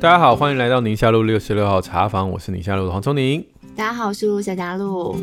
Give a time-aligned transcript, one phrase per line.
[0.00, 3.44] 大家好，欢迎来到宁夏路六十六号茶坊，我是宁夏路的黄聪宁。
[3.76, 5.14] 大家好，我是陆小佳璐。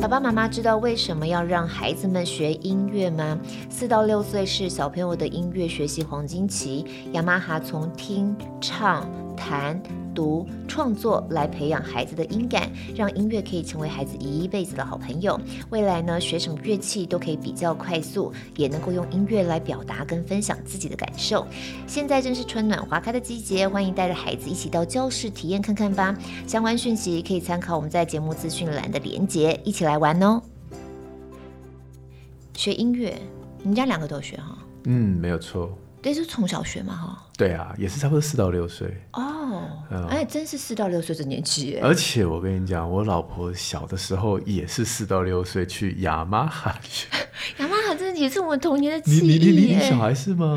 [0.00, 3.38] 爸爸妈妈知道为什么要让孩子们学音乐吗？
[3.68, 9.06] 四到六岁是小朋友的音乐学习黄金期，雅马哈从听、唱、
[9.36, 9.78] 弹。
[10.14, 15.38] 读创作来培养孩子的音感，让音乐可以成为孩子一辈子的好朋友。
[15.70, 21.46] 未来呢，学什么乐器都可以比较快速，也能够用音乐来表达跟分享自己的感受。
[21.86, 26.16] 现在正是春暖花开的季节，欢迎带着孩子一起到教室体验看看吧。
[26.46, 30.40] 相关讯息可以参考我们在节目资讯栏的连结，一起来玩哦。
[32.56, 33.18] 学音乐，
[33.58, 34.56] 你们家两个都学哈？
[34.84, 35.76] 嗯，没有错。
[36.00, 37.23] 对，是从小学嘛哈？
[37.36, 39.62] 对啊，也是差不多四到六岁哦。
[40.08, 41.78] 哎，真是四到六岁的年纪。
[41.82, 47.08] 而且我跟你讲，我老婆小的时候也是四到六岁去雅马哈学。
[47.58, 49.22] 雅马哈真的也是我们童年的记忆。
[49.22, 50.56] 你你你你小孩是吗？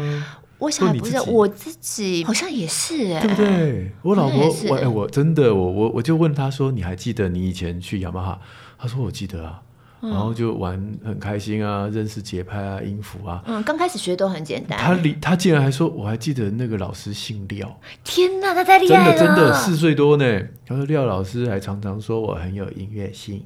[0.60, 3.92] 我小孩不是，我自己好像也是哎，对不对？
[4.04, 8.40] 我老婆我哎，我真的我我我就问她说，你还记得你以前去雅马哈？
[8.78, 9.62] 她说我记得啊。
[10.02, 13.44] 然后就玩很开心啊，认识节拍啊，音符啊。
[13.46, 14.78] 嗯，刚开始学都很简单。
[14.78, 17.80] 他离他竟然还说，我还记得那个老师姓廖。
[18.04, 19.18] 天哪，他太厉害了！
[19.18, 20.42] 真的真的四岁多呢。
[20.66, 23.44] 他说廖老师还常常说我很有音乐性，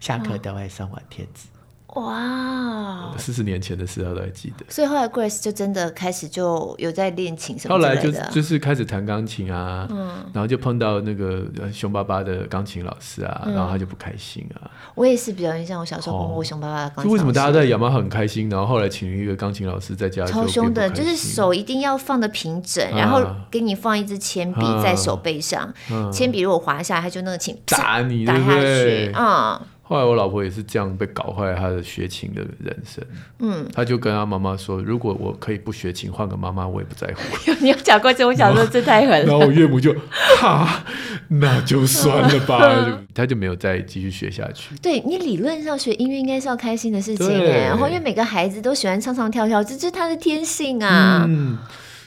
[0.00, 1.48] 下课都会送我贴纸。
[1.94, 4.64] 哇，四十年前的事他都还记得。
[4.68, 7.80] 所以后来 Grace 就真的开始就有在练琴什么的。
[7.80, 14.68] 后来就就是开始弹钢琴啊，嗯，然后就碰到那个凶巴巴的钢琴老师啊，然后他就不开心啊。
[14.96, 17.12] 我也是比较印象，我小时候碰过凶巴巴的钢琴老师。
[17.12, 25.72] 为什么大家在雅马哈很开心，然后后来请一个钢琴老师在家超凶的，就是手一定要放的平整，然后给你放一支铅笔在手背上，
[26.12, 29.60] 铅笔如果滑下来，他就那个琴打你，打下去，嗯。
[29.94, 33.04] 后来我老婆也是这样被搞坏她的学琴的人生。
[33.38, 37.52] 嗯，她就跟她妈妈说：“如果我可以不学琴，换个妈妈，我也不在乎。
[37.62, 39.24] ”你有讲过这种小时候这太狠了。
[39.24, 39.94] 然后我岳母就
[40.40, 40.84] 哈，
[41.28, 44.74] 那就算了吧， 她就没有再继续学下去。
[44.82, 51.24] 对，你理论上学音乐应该是要开心的事情，然后因为每个孩子都喜欢唱唱跳跳，这是他的天性啊。
[51.28, 51.56] 嗯，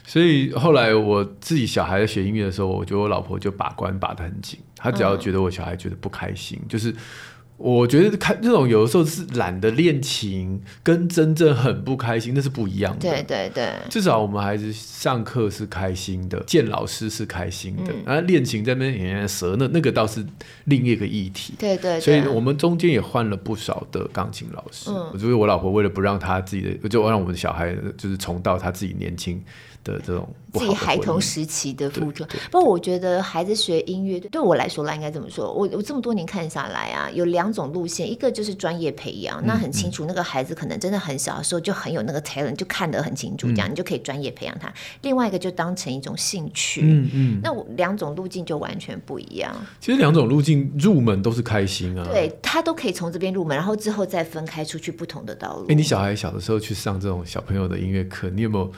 [0.06, 6.94] 所以后来我自己小孩在学音乐的时候，我觉得我老婆就把关把得很紧，她只要觉得我小孩觉得不开心，嗯、就是。
[7.58, 13.10] 我觉得看这种有的时候是懒得练琴，跟真正很不开心那是不一样的。
[13.10, 20.24] 对对对，至少我们还是上课是开心的，见老师是开心的，然后练琴在那边蛇那那个倒是
[20.66, 21.56] 另一个议题。
[21.58, 24.92] 对，对对，所以我们中间也换了不少的钢琴老师。
[24.92, 29.44] 嗯，我觉得我老婆为了不让她自己的，就让我们的小孩就是重蹈她自己年轻
[29.84, 44.72] 的这种自己孩童时期的付出，不过我觉得孩子学音乐对我来说啦，应该怎么说，我我这么多年看下来啊，有两种路线，一个就是专业培养，那很清楚，那个孩子可能真的很小的时候就很有那个 talent，就看得很清楚，这样你就可以专业培养他。
[45.02, 49.56] 另外一个就当成一种兴趣，嗯嗯，那我两种路径就完全不一样。
[49.80, 55.66] 其实两种路径入门都是开心啊，对他都可以从这边入门，然后之后再分开出去不同的道路。
[55.70, 58.72] 哎，你小孩小的时候去上这种小朋友的音乐课，你有没有？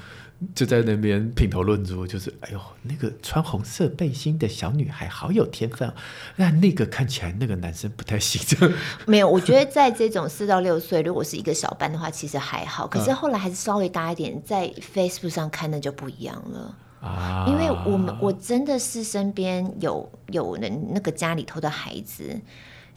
[0.55, 5.91] 就在那边品头论足，就是哎呦，那个穿红色背心的小女孩好有天分，
[6.37, 8.41] 那那个看起来那个男生不太行。
[9.05, 12.87] 没有，我觉得在这种四到六岁，如果是一个小班的话，其实还好。
[12.87, 17.45] 可是后来还是稍微大一点，在 Facebook 上看那就不一样了啊。
[17.47, 22.39] 因为我们我真的是身边有有人那个家里头的孩子。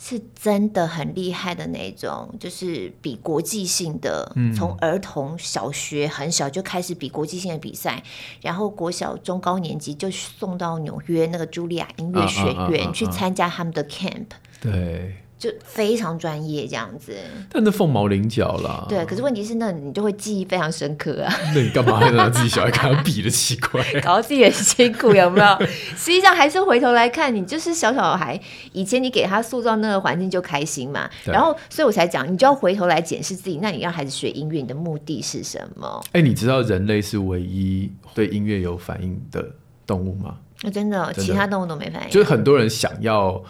[0.04, 8.02] 是真的很厉害的那种，就是比国际性的，从儿童小学很小就开始比国际性的比赛，
[8.40, 14.26] 然后国小中高年级就送到纽约那个茱莉亚音乐学院去参加他们的 camp。
[14.60, 15.14] 对。
[15.42, 17.12] 就非常专业这样子，
[17.50, 18.86] 但那凤毛麟角啦。
[18.88, 21.34] 对，可是问题是，那你就会记忆非常深刻啊。
[21.52, 23.82] 那你干嘛还拿自己小孩跟他比的奇怪？
[24.02, 25.66] 搞到自己很辛苦，有没有？
[25.98, 28.40] 实际上还是回头来看，你就是小小孩，
[28.72, 31.10] 以前你给他塑造那个环境就开心嘛。
[31.24, 33.58] 然后，所以我才讲，你就要回头来检视自己。
[33.60, 36.00] 那你让孩子学音乐，你的目的是什么？
[36.12, 39.44] 哎、欸，你知道人类是唯一对音乐有反应的
[39.84, 40.36] 动物吗？
[40.62, 42.10] 那真的，其他动物都没反应。
[42.10, 43.42] 就是很多人想要。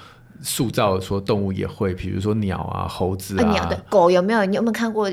[0.43, 3.51] 塑造说动物也会，比如说鸟啊、猴子啊。
[3.53, 4.45] 鸟的狗有没有？
[4.45, 5.11] 你有没有看过？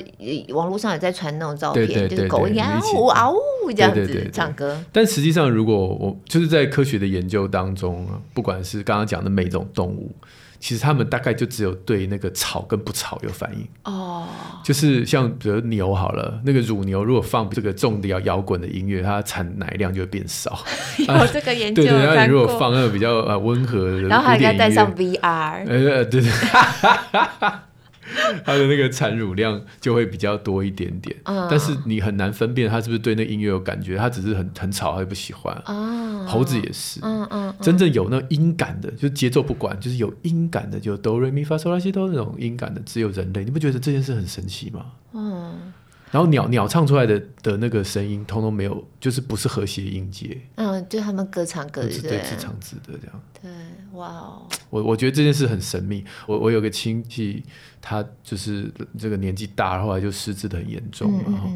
[0.50, 4.78] 网络上有在传那种照片，就是狗嗷呜嗷呜呜这样子唱歌。
[4.92, 10.12] 但实际上，如果我就是在科学的研究当中，不管是刚刚讲的每种动物。
[10.60, 13.68] 其实他们大概就只有对那个吵跟不吵有反应。
[13.86, 14.28] 哦，
[14.64, 20.60] 就是像比如牛好了，那个乳牛如果放这个重的摇摇滚的音乐，它产奶量就会变少。
[21.00, 26.30] 有这个研究，对 对，然后你如果放那个比较呃温和的，然后还要带上 VR，呃对对。
[28.46, 35.54] 它的那个产乳量就会比较多一点点，嗯、但是你很难分辨它是不是对那音乐有感觉，它只是很很吵，它也不喜欢。
[35.66, 43.44] 哦、猴子也是，嗯嗯嗯、真正有那音感的，就节奏不管，就是有音感的，就哆瑞咪发嗦拉西哆那种音感的，只有人类。
[43.44, 44.86] 你不觉得这件事很神奇吗？
[45.14, 45.74] 嗯
[46.12, 50.36] 然后鸟鸟唱出来的的那个声音，通通没有，就是不是和谐音阶。
[50.56, 53.22] 嗯，就他们各唱各的，对，自唱自的这样。
[53.42, 53.52] 对，
[53.94, 54.48] 哇哦！
[54.70, 56.04] 我我觉得这件事很神秘。
[56.26, 57.44] 我我有个亲戚，
[57.80, 61.50] 他就是这个年纪大，后来就失智的很严重，嗯嗯嗯，然后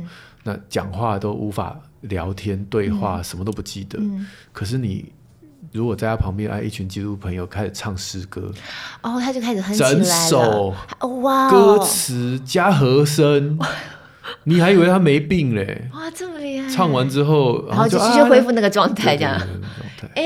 [0.44, 3.98] 那讲话都无法聊天对话，嗯、什么都不记得。
[4.00, 5.12] 嗯、可是你
[5.72, 8.52] 如果在他旁边，哎，一群基督徒朋友开始唱诗歌，
[9.02, 9.96] 哦，他就开始哼起来了。
[9.96, 10.76] 整首
[11.22, 13.58] 哇，歌词加和声。
[14.45, 15.90] 你还以为他没病嘞？
[15.94, 16.69] 哇，这么厉害！
[16.69, 19.40] 唱完之后，然后就继续恢复那个状态，这样。
[20.16, 20.24] 哎，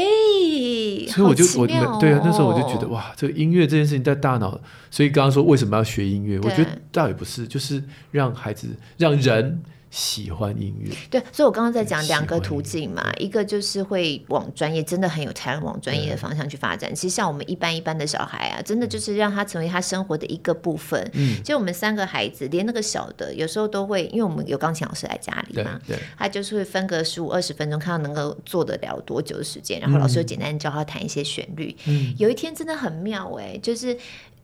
[1.09, 1.67] 所以我就我
[1.99, 4.59] 对啊，那时候我就觉得哇，这个音乐这件事情在大脑。
[4.89, 6.39] 所以刚刚说为什么要学音乐？
[6.39, 8.67] 我觉得倒也不是，就是让孩子
[8.97, 9.61] 让人。
[9.89, 16.93] 喜欢音乐，对，所以我刚刚在讲两个途径嘛，一个就是会往专业，真的很有才能往专业的方向去发展。
[16.93, 21.09] 其实像我们一般一般的小孩啊，真的就是让他成为他生活的一个部分。
[21.13, 31.75] 嗯，就我们三个孩子，连那个小的，有时候都会，因为我们有钢琴老师来家里嘛，对，他就是会分个十五二十分钟，看他能够做得了多久的时间，然后老师就简单教他弹一些旋律。
[31.85, 33.97] 嗯，有一天真的很妙哎，就是。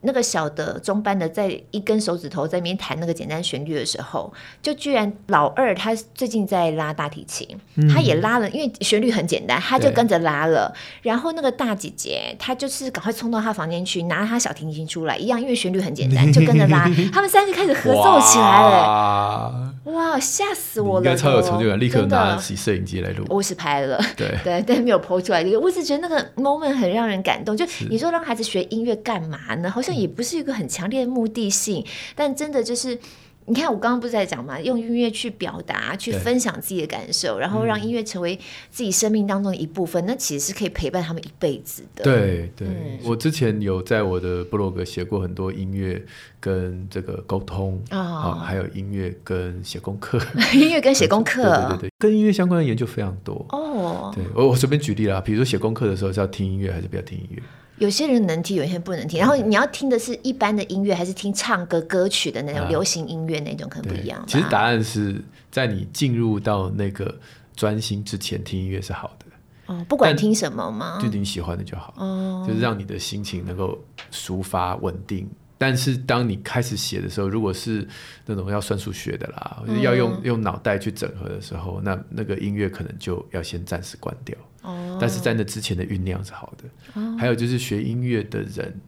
[0.04, 10.74] 那个小的中班的在一根手指头在那边弹那个简单旋律的时候，就居然老二他最近在拉大提琴，嗯、他也拉了，因为旋律很简单，他就跟着拉了。
[11.02, 19.74] 然后那个大姐姐她就是赶快冲到他房间去拿他小提琴出来，一样因为旋律很简单就跟着拉，他们三个开始合奏起来了。
[19.86, 21.06] 哇，吓死我了！
[21.06, 23.26] 应该超有成就感，立刻拿起摄影机来录。
[23.30, 25.44] 我是拍了，对 对，但没有 po 出来。
[25.58, 27.56] 我只觉得那个 moment 很让人感动。
[27.56, 29.70] 就你说让孩子学音乐干嘛呢？
[29.70, 31.86] 好像也不是一个很强烈的目的性，
[32.16, 33.00] 但真的就是。
[33.46, 34.58] 你看，我刚刚不是在讲嘛？
[34.62, 38.40] 用音乐去表达、去分享自己的感受，然后让音乐成为
[38.72, 42.06] 自己生命当中的一部分，嗯、那其实是可以陪伴他们一辈子的。
[42.06, 46.02] 对对，嗯、我之前有在我的部落格写过很多音乐
[46.40, 50.18] 跟这个沟通啊、还有音乐跟写功课，
[50.56, 54.10] 音乐跟写功 课，对对对，跟音乐相关的研究非常多哦。
[54.16, 57.44] 对，我我随便举例啦，比如说写功课的时候是要听音乐还是不要听音乐？
[57.78, 59.20] 有些人能听，有些人不能听。
[59.20, 64.24] 然后你要听的是一般的音乐，还是听唱歌歌曲的那种流行音乐那种，可能不一样。
[64.28, 65.22] 其实答案是
[65.52, 67.14] 在你进入到那个
[67.56, 69.26] 专心之前听音乐是好的。
[69.66, 71.00] 哦，不管听什么吗？
[71.02, 71.94] 就你喜欢的就好。
[71.98, 73.78] 哦，就是让你的心情能够
[74.12, 75.30] 抒发稳定。
[75.58, 77.88] 但是当你开始写的时候，如果是
[78.26, 84.38] 那种要算数学的啦，嗯、要用用脑袋去整合的时候，那那个音乐可能就要先暂时关掉。
[84.64, 87.00] 哦，但是在那之前的酝酿是好的。
[87.00, 88.82] 哦、还有就是学音乐的人，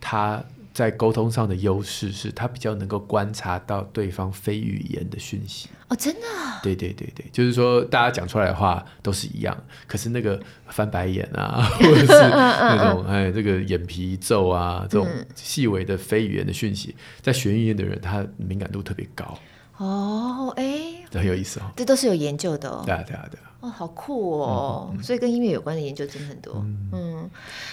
[0.00, 0.42] 他。
[0.76, 5.70] 在沟通上的优势是，他比较能够观察到对方非语言的讯息。
[5.88, 6.20] 哦，真的？
[6.62, 9.56] 对对对对，就是说大家讲出来的话都是一样，
[9.86, 10.38] 可是那个
[10.68, 19.38] 翻白眼啊， 或者是那种哎，这个眼皮一皱啊，这种细微的非语言的讯息，在学音乐的人，他敏感度特别高。
[19.78, 21.64] 哦，哎，这很有意思哦。
[21.76, 22.82] 这都是有研究的哦。
[22.86, 23.42] 对啊，对啊，对啊。
[23.60, 24.90] 哦，好酷哦！
[24.92, 26.54] 嗯嗯、所以跟音乐有关的研究真的很多。
[26.56, 27.30] 嗯，嗯，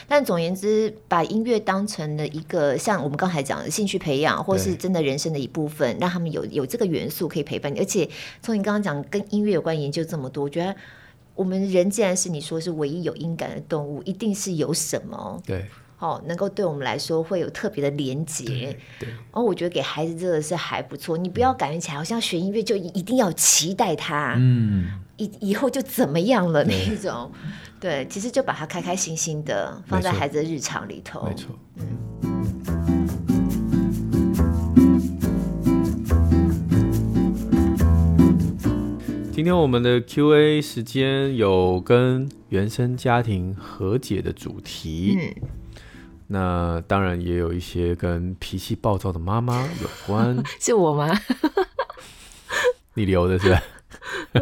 [0.07, 7.79] 但总言之，把音乐当成了一个像我们刚才讲的兴趣培养，或是真的人生的一部分，让他们有有这个元素可以陪伴你。
[7.79, 8.09] 而且
[8.41, 10.73] 从你刚刚讲跟音乐有关研究这么多，我觉得
[11.35, 15.41] 我们人既然是你说是唯一有音感的动物，一定是有什么。
[15.45, 15.65] 对。
[16.03, 21.17] 哦，能够对我们来说会有特别的连结，对，哦，我觉得给孩子真的是还不错。
[21.17, 27.31] 你不要感觉起来好像学音乐就一定要期待他，嗯，以以后就怎么样了那一种，
[27.79, 31.87] 对，其实就把它开开心心的放在孩子的日常里头，没错，嗯。
[39.31, 45.62] 今天我们的 Q&A 时间有跟原生家庭和解的主题，嗯。
[46.27, 51.09] 那当然也有一些跟脾气暴躁的妈妈有关， 是我吗？
[52.95, 53.61] 你留的是吧？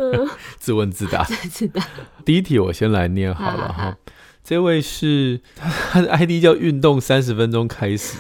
[0.57, 1.23] 自问自答。
[1.23, 1.85] 自答。
[2.25, 3.97] 第一题我先来念好了哈。
[4.43, 8.17] 这位是他的 ID 叫运动三十分钟开始。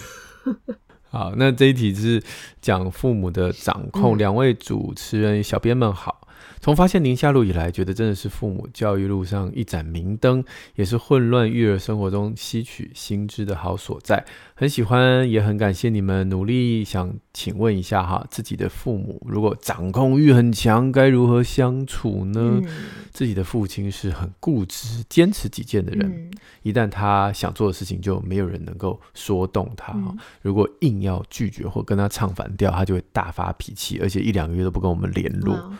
[1.09, 2.21] 好，那这一题是
[2.61, 4.17] 讲父母的掌控。
[4.17, 6.20] 两位主持人小编们好，
[6.59, 10.43] 从发现宁夏路以来，觉得真的是父母教育路上一盏明灯，
[10.75, 14.25] 也是混乱育儿生活中吸取新知的好所在。
[14.53, 16.83] 很喜欢，也很感谢你们努力。
[16.83, 22.61] 想请问一下哈，自己的父母如果掌控欲很强，该如何相处呢？
[22.63, 22.67] 嗯、
[23.11, 26.31] 自己的父亲是很固执、坚持己见的人，嗯、
[26.61, 29.93] 一旦他想做的事情，就没有人能够说动他。
[29.93, 35.73] 嗯、如果硬要拒绝或跟他唱反调，他就会大发脾气，而且一两个月都不跟我们联络。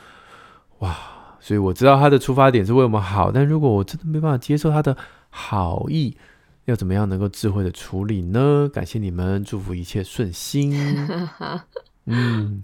[0.82, 0.98] 嗯哇，
[1.40, 4.98] 所以我知道他的出发点是为我们好，但如果我真的没办法接受他的
[5.30, 6.18] 好意，
[6.66, 8.70] 要怎么样能够智慧的处理呢？
[8.74, 10.76] 感谢你们，祝福一切顺心。
[12.06, 12.64] 嗯，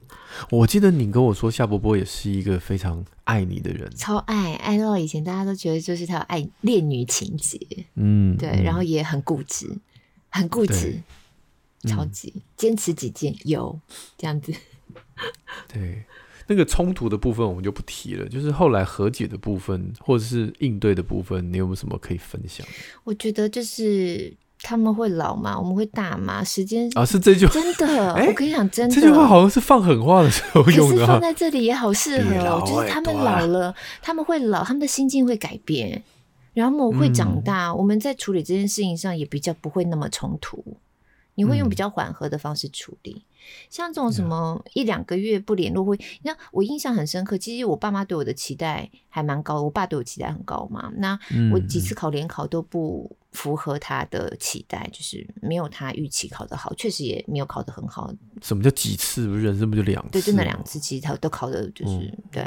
[0.50, 7.60] 我记得你跟我说夏伯伯也是一个非常爱你的人，超爱，爱到以前大家都觉得就是他有爱恋女情节。
[7.94, 9.78] 嗯，对，嗯、然后也很固执，
[10.32, 11.00] 很固执，
[11.84, 13.80] 超级坚、嗯、持己见，有
[14.18, 14.52] 这样子。
[15.68, 16.04] 对。
[16.48, 22.66] 那个冲突的部分我们就不提了，就是后来和解的部分或者是应对的部分，你有没有什么可以分享？
[23.04, 27.54] 我觉得就是他们会老嘛，我们会大嘛，时间啊是这句话？
[27.54, 36.02] 真的，欸、我跟你讲真的，这句话好像是放狠话的时候用的，放在这里也好适合，就是他们老了，他们会老，他们的心境会改变，
[36.54, 40.64] 然后我们会长大，嗯、我们在处理这件事情上也比较不会那么冲突，
[41.38, 43.14] 你会用比较缓和的方式处理。
[43.16, 43.24] 嗯
[43.70, 47.38] 像这种什么一两个月不联络会，那我印象很深刻。
[47.38, 50.92] 其实我爸妈对我的期待还蛮高，我爸对我期待很高嘛。
[50.98, 51.18] 那
[51.54, 58.12] 我几次考联考都不符合他的期待，就是没有他预期考得好，确实也没有考得很好。
[58.42, 59.28] 什么叫几次？
[59.28, 60.10] 不是人生不就两次？
[60.14, 62.44] 对，真的两次，其实他都考的就是、嗯、对。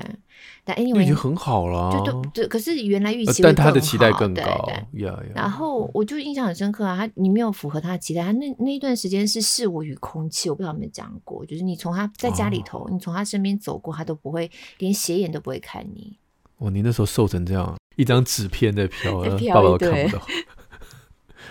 [0.64, 2.48] 但 anyway 已经很好了，对对对。
[2.48, 4.42] 可是原来预期，但他的期待更高。
[4.66, 5.36] 对对 yeah, yeah.
[5.36, 16.16] 然后我就印象很深刻啊，他你没有符合他的期待，他那那一段时间是视我与空气，我不知道有没有讲过，就是你从他在家里头，哦、你从他身边走过，他都不会连斜眼都不会看你。
[16.58, 19.22] 哦，你那时候瘦成这样，一张纸片在飘
[19.54, 20.26] 爸爸都看不到。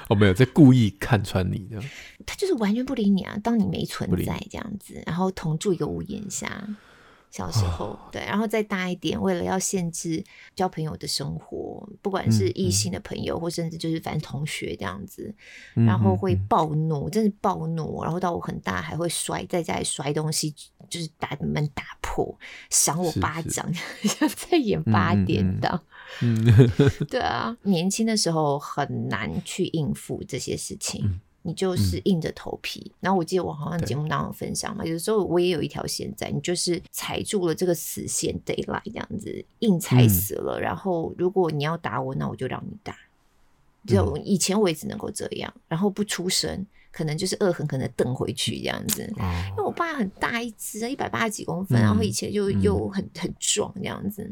[0.09, 1.89] 哦，没有在故意看穿你这样，
[2.25, 6.67] 他就是完全不理你啊，当你没存在这样子，然后同住一个屋檐下。
[7.31, 10.23] 小时候，哦、对，然后再大一点，为了要限制
[10.55, 15.31] 交朋友的生活，不管是异性的朋友，嗯、或甚至就是反正同学这样子，
[15.75, 20.55] 嗯、然后会暴怒，嗯、真是暴怒，然后到我很大还会摔，在家里摔东西，
[20.89, 22.35] 就是把门打破，
[22.71, 25.83] 赏我巴掌，像 在演八点档。
[26.21, 26.45] 嗯，
[27.09, 31.05] 对啊，年轻的时候很难去应付这些事情。
[31.05, 40.59] 嗯你就是硬着头皮，嗯、然后我记得我好像节目当中分享嘛，有的时候我也有一条线在，你就是踩住了这个死线得来这样子，硬踩死了。
[40.59, 42.93] 嗯、然后如果你要打我，那我就让你打。
[43.87, 46.67] 就以前我也只能够这样，然后不出声。
[46.91, 49.03] 可能就是恶狠狠的瞪回去这样子，
[49.51, 54.29] 因为我爸很大一只，一百八十几公分，然后以前就又很很壮这样子。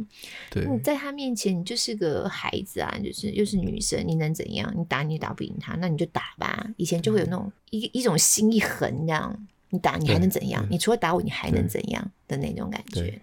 [0.49, 4.73] 对，你在他面前，你就是个孩子啊，就是又是女生，你能怎样？
[4.75, 6.67] 你打你打不赢他，那你就打吧。
[6.77, 10.65] 以前就会有那种一一种心一横这样，你打你还能怎样？
[10.69, 13.21] 你除了打我，你还能怎样的那种感觉？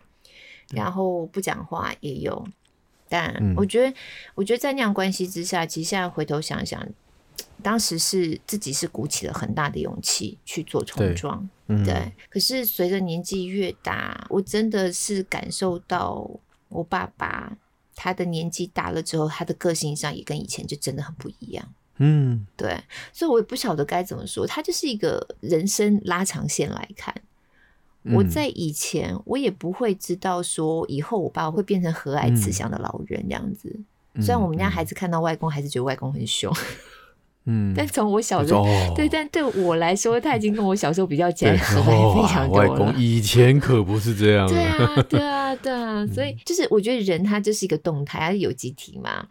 [0.72, 2.46] 然后不讲话也有，
[3.08, 3.96] 但我觉得，
[4.36, 6.88] 我觉得在那样关系之下，其实现在回头想想。
[7.62, 16.30] 当时是自己是鼓起了很大的勇气去做冲撞，对，可是随着年纪越大，我真的是感受到
[16.68, 17.56] 我爸爸
[17.94, 21.66] 他的年纪大了之后，他的个性上也跟以前就真的很不一样。
[21.98, 22.78] 嗯，对。
[23.12, 27.14] 所以我也不晓得该怎么说，他就是一个人生拉长线来看，
[28.02, 33.74] 嗯、我在以前我也不会知道说以后我爸会变成和蔼慈祥的老人这样子。
[34.14, 36.52] 嗯、虽然我们家孩子看到外公还是觉得外公很凶。
[37.46, 42.70] 嗯，但从我小时候，哦、对，但对我来说，他已经跟我小时候比较起来，和蔼非常多了。
[42.70, 44.48] 外公以前可不是这样。
[44.48, 49.28] 对啊，对啊，对啊， 所以就是我觉得人他就是一个动态，他是有机体嘛，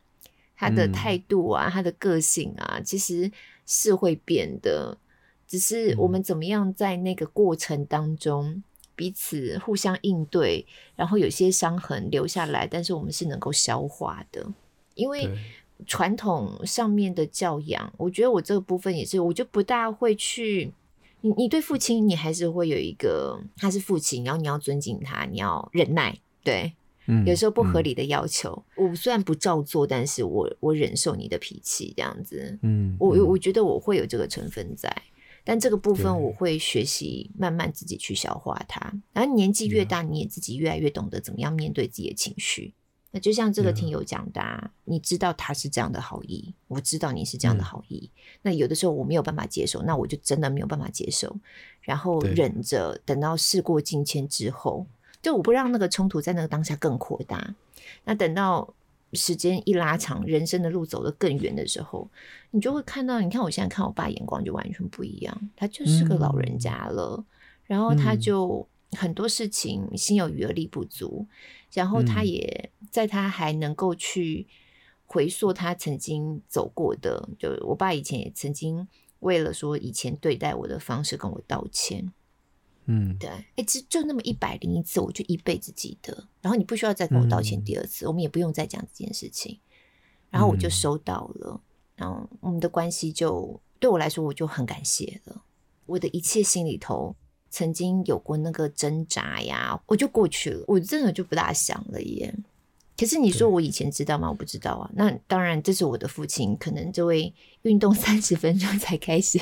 [0.56, 3.32] 他的态度啊，他的个性啊，其实
[3.66, 4.96] 是会变的。
[5.48, 8.62] 只是我们怎么样在那个过程当中
[8.96, 10.66] 彼此互相应对，
[10.96, 14.46] 然后有些伤痕留下来，但是我们是能够消化的，
[14.94, 15.28] 因为。
[15.86, 20.74] 传统上面的教养，我觉得我这个部分也是，我就不大会去。
[21.22, 26.74] 你你对父亲，你还是会有一个，他是父亲，然后你要尊敬他，你要忍耐，对，
[27.08, 34.94] 嗯，有时候不合理的要求，嗯、我虽然不照做，但是我我忍受你的脾气这样子，嗯，我我觉得我会有这个成分在，
[35.46, 42.74] 但这个部分我会学习慢慢自己去消化它，然后年纪越大，你也自己越来越懂得怎么样面对自己的情绪。
[43.16, 48.10] 那就像这个听友讲的，你知道他是这样的好意，我知道你是这样的好意。
[48.12, 51.38] 嗯、那有的时候我没有办法接受，那我就真的没有办法接受，
[51.82, 54.88] 然后忍着，等到事过境迁之后，
[55.22, 57.54] 就我不让那个冲突在那个当下更扩大。
[58.04, 58.74] 那等到
[59.14, 62.10] 时间一拉长，人生的路走得更远的时候，
[62.50, 67.26] 你就会看到，你看我现在看我爸眼光就完全不一样，他就是个老人家了，嗯、
[67.68, 71.28] 然后他就很多事情心有余而力不足，
[71.74, 74.48] 然后他也在他还能够去
[75.06, 78.88] 回溯他曾经走过的，就我爸以前也曾经
[79.20, 82.12] 为了说以前对待我的方式跟我道歉。
[82.86, 86.28] 嗯，对，哎，就就那么一百零一次，我就一辈子记得。
[86.42, 89.58] 然后你不需要再跟我道歉第二次，嗯、我们也不用再讲这件事情。
[90.30, 91.62] 然后我就收到了，嗯、
[91.96, 95.44] 然后我们的关系就对我来说，我就很感谢了。
[95.86, 97.16] 我的一切心里头
[97.54, 102.34] 曾经有过那个挣扎呀，我就过去了，我真的就不大想了耶。
[102.98, 104.28] 可是你说我以前知道吗？
[104.28, 104.90] 我不知道啊。
[104.96, 107.32] 那当然，这是我的父亲，可能这位
[107.62, 109.40] 运动三十分钟才开始。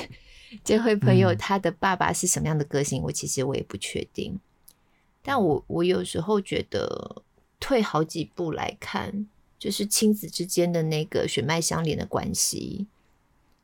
[0.62, 3.00] 这位朋友他的爸爸是什么样的个性？
[3.00, 4.38] 嗯、我其实我也不确定。
[5.22, 7.22] 但我我有时候觉得
[7.58, 9.26] 退好几步来看，
[9.58, 12.86] 就是亲子之间的那个血脉相连的关系，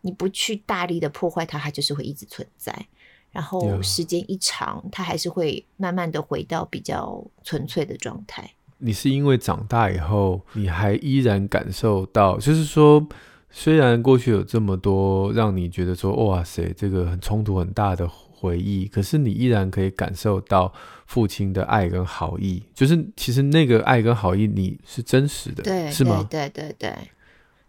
[0.01, 2.87] 你不去大力的破坏它，它就是会一直存在。
[3.31, 8.51] 然后时间一长，它还是会慢慢的回到比较纯粹的状态。
[8.79, 13.07] 你是因为长大以后，你还依然感受到，就是说。
[13.51, 20.71] 虽然过去有这么多让你觉得说哇塞，这个很冲突很大的回忆，可是你依然可以感受到
[21.07, 26.27] 父亲的爱跟好意，就是其实那个爱跟好意你是真实的，对，是吗？
[26.29, 26.95] 对对对对，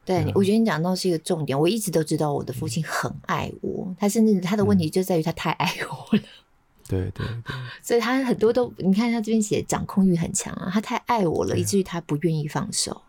[0.10, 1.60] 对，我觉得你讲到是一个重点。
[1.60, 6.24] 我一直都知道我的父亲很爱我，嗯、他甚至他的问题就在于他太爱我了。
[6.90, 13.04] 对对对，所以他很多都你看他这边写掌控欲很强啊，他太爱我了，以至于他不愿意放手。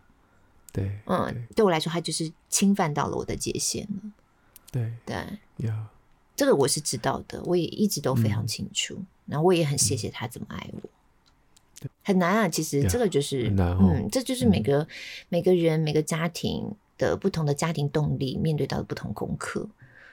[0.74, 4.12] 对，嗯，对我来说，他就是侵犯到了我的界限了。
[4.70, 5.16] 对对，
[6.36, 8.92] 这个我是知道的，我也一直都非常清楚。
[8.96, 10.90] 嗯、然后我也很谢谢他这么爱我。
[12.02, 14.86] 很难啊，其实这个就是，嗯，这就是每个、嗯、
[15.30, 19.66] 每个人每个家庭的不同的家庭动力面对到的不同功课。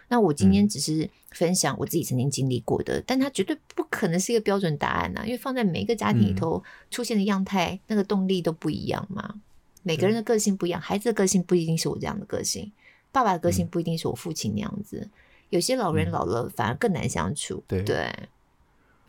[0.07, 9.41] 那我今天只是分享我自己曾经经历过的，嗯、但它绝对不可能是一个标准答案呐、啊，因为放在每一个家庭里头出现的样态，嗯、那个动力都不一样嘛。
[9.83, 12.71] 每个人的个性不一样，孩子的个性不一定是我这样的个性，
[13.11, 14.99] 爸爸的个性不一定是我父亲那样子。
[15.03, 15.11] 嗯、
[15.49, 18.09] 有些老人老了反而更难相处，对，对。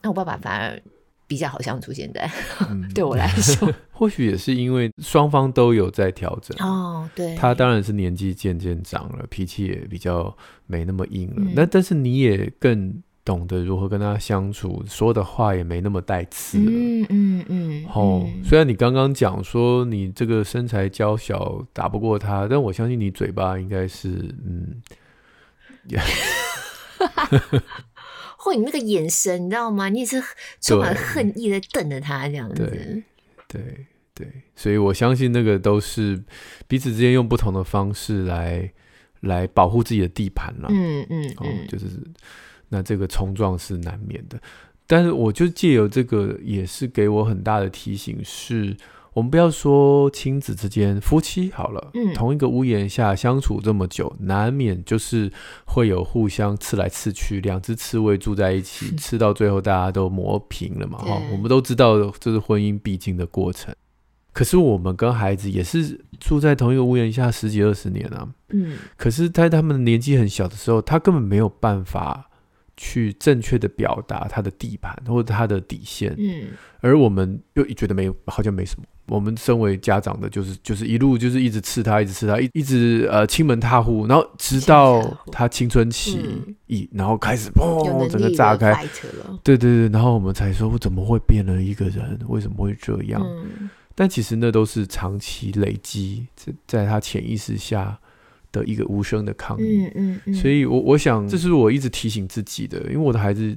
[0.02, 0.82] 那我爸爸反而
[1.28, 1.92] 比较好相处。
[1.92, 2.28] 现在、
[2.68, 7.08] 嗯、 对我来说， 或许也是因为双方都有在调整哦。
[7.14, 10.36] 对，他当然是年纪渐渐长了，脾气也比较
[10.66, 11.42] 没那么硬了。
[11.54, 13.00] 那、嗯、但是你也更。
[13.24, 16.70] 懂得如何跟他相处，说的话也没那么带刺了。
[16.70, 17.84] 嗯嗯嗯。
[17.92, 24.80] 哦，虽然你刚刚讲说你这个身材娇小打不过他，但我相信你嘴巴应该是嗯。
[28.38, 29.90] 或你那个眼神，你知道吗？
[29.90, 30.22] 你也是
[30.60, 32.64] 充满恨意的瞪着他这样子。
[32.64, 33.02] 对
[33.48, 36.22] 对对，所以我相信那个都是
[36.66, 38.72] 彼此之间用不同的方式来
[39.20, 40.68] 来保护自己的地盘了。
[40.70, 41.86] 嗯嗯嗯，哦，就是。
[42.70, 44.38] 那这个冲撞是难免的，
[44.86, 48.76] 但是我就借由这个，也是给我很大的提醒是，是
[49.18, 55.28] 我们不要说亲子之间，夫妻好了，嗯，同一个屋檐下相处这么久，难免就是
[55.64, 63.74] 会有互相刺来刺去，两只刺猬住在一起， 刺到最后大家都磨平了嘛，哈，我们都知道这是婚姻必经的过程。
[64.32, 72.26] 可是我们跟孩子也是住在同一个屋檐下十几二十年啊，嗯，可是在他们年纪很小的时候，他根本没有办法。
[72.80, 78.86] 去正确的表达他的地盘或者他的底线，嗯，而我们又觉得没有，好像没什么。
[79.08, 86.18] 我们身为家长的，就是就是一路就是一直刺他，一直刺他，一一直呃亲门踏户，然后直到他青春期
[86.66, 88.74] 一，嗯、然后开始砰，整个炸开，
[89.42, 92.18] 对对对，然后我们才说，我怎么会变了一个人？
[92.28, 93.20] 为什么会这样？
[93.24, 97.98] 嗯、但其实那都是长期累积在在他潜意识下。
[98.50, 103.54] 的一个无声的抗议，嗯嗯嗯、所以我我想，这是我一直提醒自己的，因为我的孩子，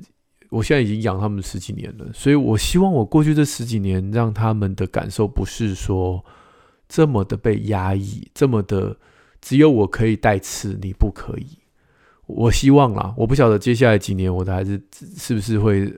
[0.52, 6.24] 我现在已经养他们十几年了，所以我希望我过去这十几年让他们的感受不是说
[6.90, 8.98] 这么的被压抑，这么的
[9.40, 11.58] 只有我可以带刺，你不可以。
[12.26, 14.82] 我希望啦，我不晓得接下来几年我的孩子
[15.18, 15.94] 是不是会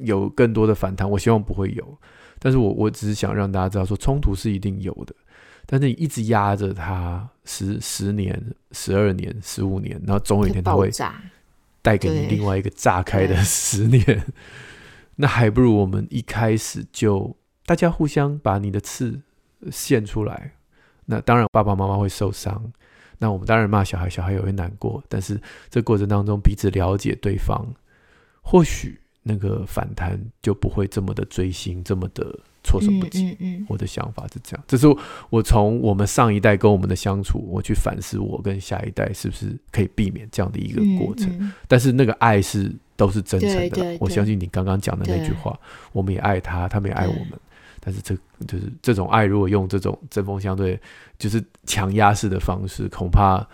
[0.00, 1.98] 有更多的反弹，我希望不会有，
[2.38, 5.14] 但是我我只是想让大家知道，说冲突是一定有的。
[5.64, 8.38] 但是你一直压着他十十年、
[8.72, 10.90] 十二年、十五年，然后总有一天他会
[11.82, 14.24] 带给你另外一个炸开的思念。
[15.16, 19.20] 那还不如我们一开始就大家互相把你的刺
[19.70, 20.52] 献出来。
[21.04, 22.72] 那当然爸爸妈妈会受伤，
[23.18, 25.02] 那我们当然骂小孩，小孩也会难过。
[25.08, 27.66] 但是这过程当中彼此了解对方，
[28.40, 33.24] 或许那个反弹就不会这么的锥心，这么的措手不及。
[33.24, 34.86] 嗯嗯嗯、我的想法是这样，这是
[35.30, 41.52] 我从我们上一代跟我们的相处，我去反思我跟下一代是不是可以避免这样的一个过程。
[41.66, 45.58] 但是那个爱是都是真诚的，我相信你刚刚讲的那句话，
[45.92, 47.32] 我们也爱他，他们也爱我们。
[47.80, 48.14] 但是这
[48.46, 50.80] 就是这种爱，如果用这种针锋相对，
[51.18, 53.46] 就是强压式的方式，恐怕。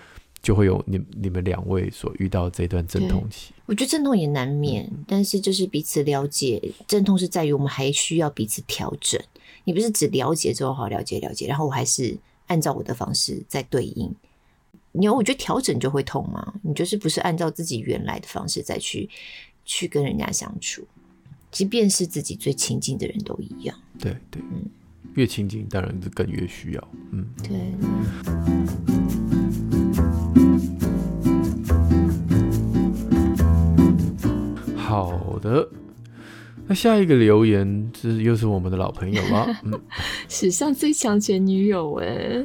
[0.48, 9.20] 就会有你你们两位所遇到这段阵痛期，我觉得阵痛也难免，嗯、但是就是彼此了解，阵痛是在于我们还需要彼此调整。
[9.64, 14.10] 你不是只了解之后好了解了解，然后我还是按照我的方式在对应。
[14.92, 16.54] 你有我觉得调整就会痛吗？
[16.62, 19.06] 你就是不是按照自己原来的方式再去
[19.66, 20.82] 去跟人家相处，
[21.50, 23.78] 即便是自己最亲近的人都一样。
[23.98, 24.64] 对对，嗯，
[25.12, 29.07] 越亲近当然是更越需要，嗯，对。
[35.38, 35.68] 好的，
[36.66, 39.80] 那下一个留言这又是我们的老朋友了， 嗯，
[40.28, 42.44] 史上最强前女友哎，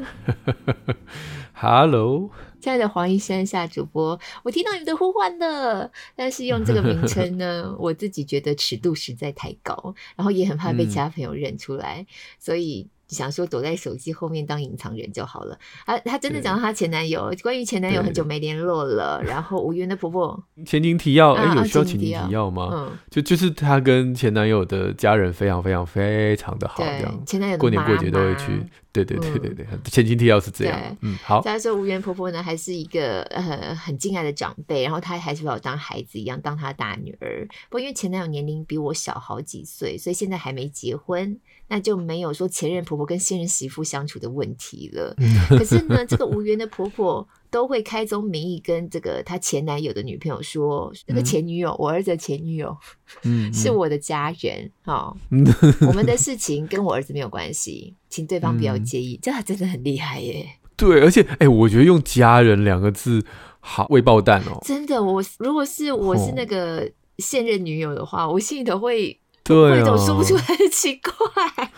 [1.53, 2.29] Hello，
[2.61, 12.05] 亲爱的黄医生下主播，我听到你的呼唤了，但是用这个名称呢， 我自己觉得尺度实在太高，然后也很怕被其他朋友认出来，嗯、
[12.37, 12.87] 所以。
[13.13, 15.97] 想说躲在手机后面当隐藏人就好了啊！
[15.99, 20.43] 她真的讲到她前男友，关于前男友很久没联络了，然后无缘的婆婆。
[20.65, 22.69] 前情提要，哎、欸，有需要前情提要吗？
[22.73, 27.23] 嗯，就就是她跟前男友的家人非常非常非常的好，这样。
[27.25, 28.63] 前男友过年过节都会去。
[28.93, 30.79] 对对对对对，嗯、前情提要是这样。
[31.01, 31.41] 嗯，好。
[31.41, 37.43] 他说无缘婆婆呢，还是一个呃很敬爱的长辈，然后她还是把我当孩子一样，当她大女儿。
[37.69, 41.39] 不过因为前男友年龄比我小好几岁，所以现在还没结婚。
[41.73, 45.15] 那就没有说前任婆婆跟现任媳妇相处的问题了。
[45.49, 52.77] 可是呢， 这个无缘的婆婆都会开宗明义跟这个她前男友的女朋友说：“那个前女友，我儿子的前女友，
[53.25, 55.11] 嗯，是我的家人，哈，
[55.87, 60.47] 我们的事情跟我儿子没有关系，请对方不要介意。”这还真的很厉害耶。
[60.75, 63.25] 对，而且哎，我觉得用“家人”两个字
[63.61, 64.59] 好未爆弹哦。
[64.63, 69.19] 真的，我如果是我是那个现任女友的话，我心里头会。
[69.43, 71.69] 对啊，总说不出来的 奇怪。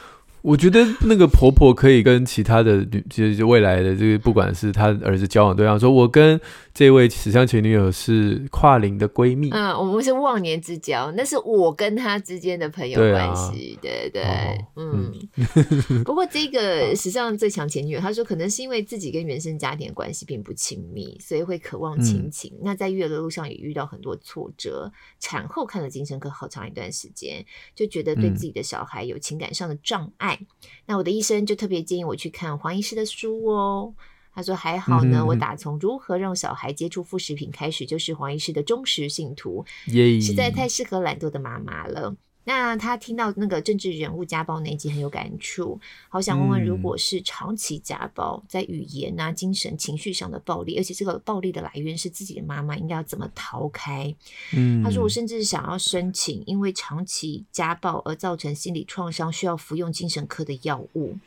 [0.41, 6.39] 我觉得那个婆婆可以跟其他的女，就是未来的这个，不管是她儿子交往对象，说我跟
[6.75, 9.49] 这位史上前女友是跨龄的闺蜜。
[9.51, 13.79] 嗯，我们是忘年之交，那是我跟她之间的朋友关系。
[13.81, 15.13] 对，啊、对嗯。
[16.03, 22.51] 不过这个史上最强前女友，她说可能是因为自己跟原生家庭的关系并不亲密，所以会渴望亲情。
[22.55, 30.37] 嗯、那在育儿的路上也遇到很多挫折，产后看了精神科好长一段时间，就觉得对自己的小孩有情感上的障碍。
[30.85, 33.93] 那我的医生就特别建议我去看黄医师的书哦。
[34.35, 42.15] 他说还好呢，嗯、我打从如何让小孩接触副食品开始，就是黄医师的忠实信徒，耶实在太适合懒惰的妈妈了。
[42.47, 54.13] 那他听到那个政治人物家暴那一集很有感触，好想问问，如果是长期家暴，在语言啊、精神、情绪上的暴力，而且这个暴力的来源是自己的妈妈，应该要怎么逃开？
[54.55, 61.17] 嗯，他说我甚至想要申请，因为长期家暴而造成心理创伤，需要服用精神科的药物。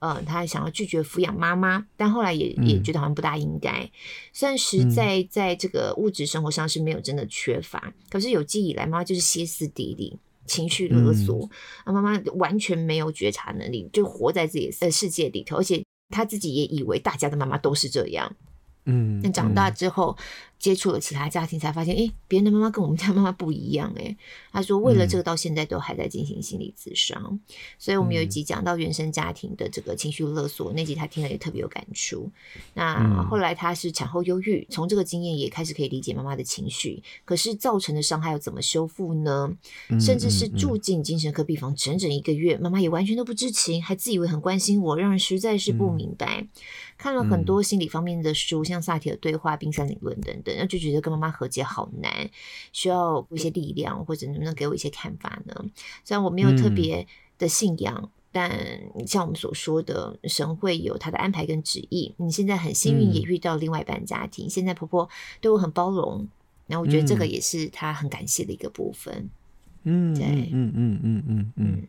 [0.00, 3.90] 嗯、呃，他想要拒绝抚养妈妈，但后来也也觉得好像不大应该。
[4.32, 10.18] 虽然实在在这个物质生活上是没有真的缺乏，可是有记忆以来，妈妈就是歇斯底里。
[10.46, 11.48] 情绪勒索，
[11.84, 18.34] 啊，妈妈完全没有觉察能力，就活在自己的世界里头，而且她自己也以为大家的妈妈都是这样。
[18.84, 20.16] 嗯，那长大之后。
[20.18, 20.24] 嗯
[20.60, 23.90] 接触了其他家庭，才发现，哎，别人的妈妈跟我们家妈妈不一样。
[23.96, 24.14] 哎，
[24.52, 27.18] 他说，为了这个，到现在都还在进行心理咨商。
[27.30, 27.40] 嗯、
[27.78, 32.30] 所以，我们有一集讲到原生家庭的这个情绪勒索，嗯、那集他听了也特别有感触。
[32.74, 37.02] 那后来他是产后忧郁，从这个经验也开始可以理解妈妈的情绪。
[37.24, 39.50] 可是造成的伤害要怎么修复呢？
[39.88, 46.42] 嗯、甚至是住进精神科病房整整一个月，妈妈也完全都不知情，还自以为很关心我，让人实在是不明白。
[46.42, 46.48] 嗯、
[47.00, 50.54] 看了很多心理方面的书，像萨提尔对话、冰山理论等等。
[50.54, 52.28] 然后就觉得跟妈妈和解好难，
[52.74, 55.54] 需要一些力量，或者能不能给我一些看法呢？
[56.04, 57.06] 虽然我没有特别
[57.38, 62.14] 的信仰，嗯、但像我们所说的，神会有他的安排跟旨意。
[62.18, 65.08] 你现在很幸运，也遇到另外一半家庭，嗯、现在婆婆
[65.40, 66.28] 对我很包容，
[66.66, 69.30] 然后我觉得这个也是她很感谢的一个部分。
[69.84, 71.82] 嗯，对，嗯嗯嗯嗯嗯嗯。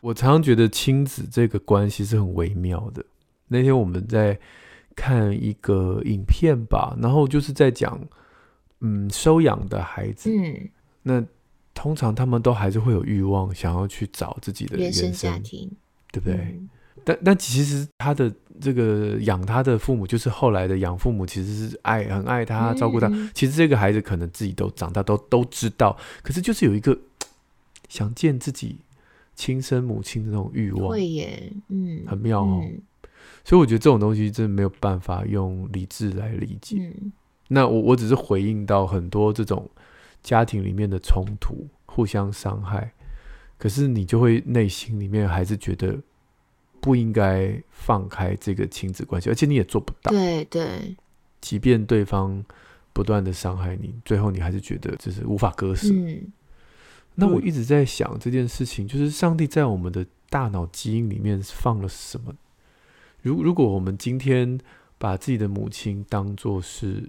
[0.00, 3.04] 我常常觉得亲子这个关系是很微妙的。
[3.48, 4.38] 那天我们在。
[5.00, 8.04] 看一个影片吧，然后就是在讲，
[8.80, 10.68] 嗯，收养的孩子，嗯，
[11.04, 11.24] 那
[11.72, 15.70] 通常他们都还是会有欲望，想要去找自己的原生，家庭，
[16.10, 16.60] 对不对？
[17.04, 18.28] 但但其实他的
[18.60, 23.06] 这个养他的父母，就是后来的养父母，其实是爱很爱他，照顾他。
[23.06, 26.98] 嗯、其实这个孩子可能自己都长大都都知道，可是就是有一个
[27.88, 28.80] 想见自己
[29.36, 30.88] 亲生母亲的那种欲望。
[30.88, 32.60] 会耶，嗯，很妙哦。
[32.64, 32.82] 嗯、
[33.44, 36.76] 所以我觉得这种东西真的没有办法用理智来理解。
[36.78, 37.12] 嗯、
[37.48, 39.68] 那我我只是回应到很多这种
[40.22, 42.92] 家庭里面的冲突，互相伤害。
[43.56, 45.98] 可是你就会内心里面还是觉得
[46.80, 50.12] 不应该放开这个亲子关系，而且你也做不到。
[50.12, 50.96] 对对，
[51.40, 52.44] 即便对方
[52.92, 55.88] 不断的伤害你，最后你还是觉得就是无法割舍。
[55.92, 56.30] 嗯，
[57.16, 62.32] 那我一直在想这件事情，就是上帝在我们的大脑基因里面放了什么？
[63.22, 64.58] 如如果我们今天
[64.98, 67.04] 把自己的母亲当做是。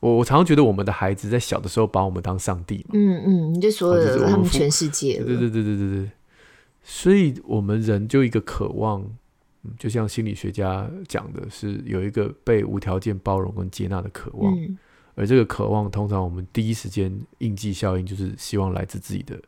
[0.00, 6.10] 我我常常觉得我们的孩子在小的时候把我们当上帝嘛，嗯嗯，你就说了他们全世界，对对对对对对，
[6.82, 9.08] 所以我们人就一个渴望，
[9.78, 14.76] 就像心理学家讲的是有一个被无条件包容跟接纳的渴望，嗯、
[15.14, 19.40] 而这个渴望通常我们第一时间应激效应就是希望来自自己的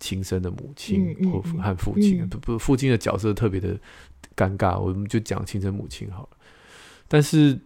[0.00, 2.56] 亲生的母亲或和父亲，不不、嗯。
[2.56, 3.78] 嗯，父亲的角色特别的
[4.36, 6.28] 尴尬，我们就讲亲生母亲好了，
[7.08, 7.58] 但是。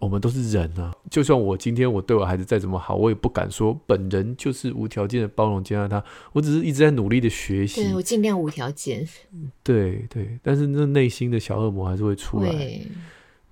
[0.00, 6.04] 我们都是人啊，就算我今天我对我孩子再怎么好，我也不敢说本人就是无条件的包容接纳他。
[6.32, 9.08] 我只是一直在努力的学习，对，我尽量无条件。
[9.62, 12.80] 对对，但是那内心的小恶魔还是会出来。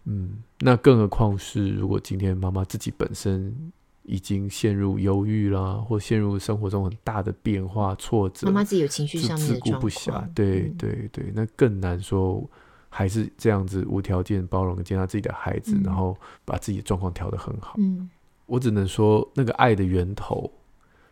[0.04, 3.72] 嗯，那更何况是如果今天妈妈自己本身
[4.04, 10.34] 已经陷入忧郁啦，或陷入生活中很大的变化挫折，妈妈自己有情绪上面的状况，自顾不暇。
[10.34, 12.48] 对对对，那更难说。
[12.94, 17.74] 还是这样子无条件包容接纳自己的孩子，嗯、然后把自己的状况调得很好。
[17.78, 18.10] 嗯，
[18.44, 20.52] 我只能说，那个爱的源头，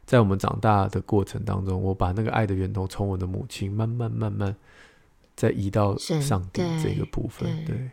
[0.04, 4.54] 在我们长大的过程当中，我把那个爱的源头从我的母亲慢慢慢慢
[5.34, 7.48] 再移到上帝这个部分。
[7.64, 7.90] 对，对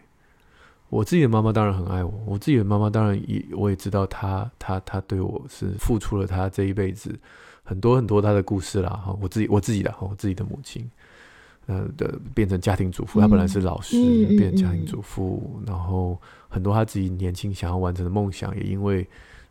[0.90, 7.14] 我自己的妈妈当然很爱我，我自己的妈妈当然也我也知道她她她对我是付出了她这一辈子
[7.64, 8.90] 很多很多她的故事啦。
[8.90, 10.90] 哈，我自己我自己的我自己的母亲。
[11.70, 19.06] 呃的变成家庭主妇，她本来是老师，嗯、变成家庭主妇，嗯嗯嗯、然后很多她自己年轻想要完成的梦想，也因为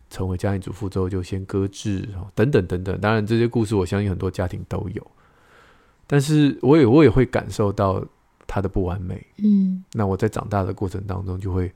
[0.08, 2.98] 成为家庭主妇之后就先搁置，等等等等。
[3.02, 5.06] 当然这些故事我相信很多家庭都有，
[6.06, 8.02] 但是我也我也会感受到
[8.46, 9.24] 她的不完美。
[9.38, 11.70] 嗯，那我在长大的过程当中就会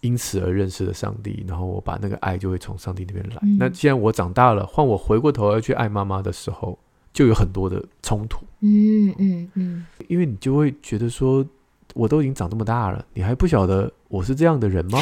[0.00, 3.38] 因此而认识了上帝，然后我把那个爱就会从上帝那边来。
[3.42, 6.78] 嗯、那既然我长大了，换我回过头要去爱妈妈的时候。
[7.10, 11.44] 就有很多的冲突，嗯嗯嗯，因为你就会觉得说，
[11.94, 15.00] 我都已经长这么大了，你还不晓得我是这样的人吗？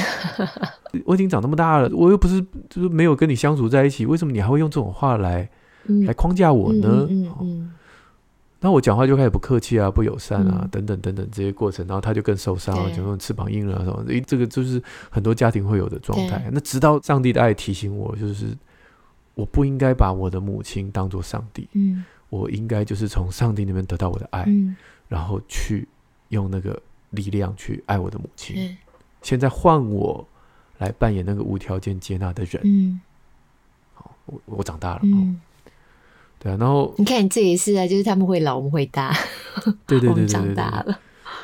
[1.04, 5.46] 我已经长这么大了，我又不是就是没有跟你相处在一起，为什么你还会用这种话来、
[5.88, 7.06] 嗯、来框架我呢？
[7.10, 7.72] 嗯，嗯，嗯，
[8.60, 14.04] 然后我讲话就开始不客气啊，不友善啊，嗯、等等等等这些过程，然后他就更受伤了，就说翅膀硬了什么？
[14.08, 16.48] 诶，这个就是很多家庭会有的状态。
[16.52, 18.56] 那直到上帝的爱提醒我，就是。
[19.36, 24.74] 我不应该把我的母亲当做上帝，嗯，我应该就是从上帝那边得到我的爱，嗯，
[25.08, 25.86] 然后去
[26.30, 28.56] 用那个力量去爱我的母亲。
[28.56, 28.78] 嗯，
[29.20, 30.26] 现在换我
[30.78, 32.98] 来扮演那个无条件接纳的人，嗯，
[33.92, 35.38] 好，我我长大了，嗯，
[36.38, 39.16] 对啊，然后你看你这也是啊，就是他们会老，我们会大，
[39.86, 40.98] 对对 对对对，对，长大了。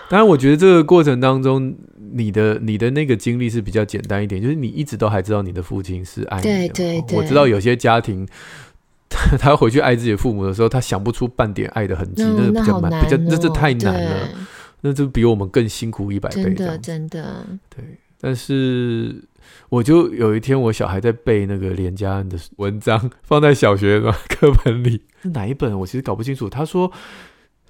[0.09, 1.75] 当然，我觉得这个过程当中，
[2.13, 6.51] 你的你的那个经历是比较简单一点，就是你一直都还知道你的父亲是爱你的。
[6.51, 8.29] 对对对，我知道有些家庭，
[9.39, 14.29] 他回去爱自己的父母的时候，他想不出半点爱的痕迹，那比较难，比较那这太难了，
[14.83, 16.43] 那就比我们更辛苦一百倍。
[16.43, 17.47] 真的真的。
[17.75, 17.83] 对，
[18.21, 19.25] 但是
[19.69, 25.79] 我就有一天，我小孩在背那个连家恩的文章， 放在小学的课本里， 是哪一本？
[25.81, 26.49] 我其实搞不清楚。
[26.49, 26.93] 他说。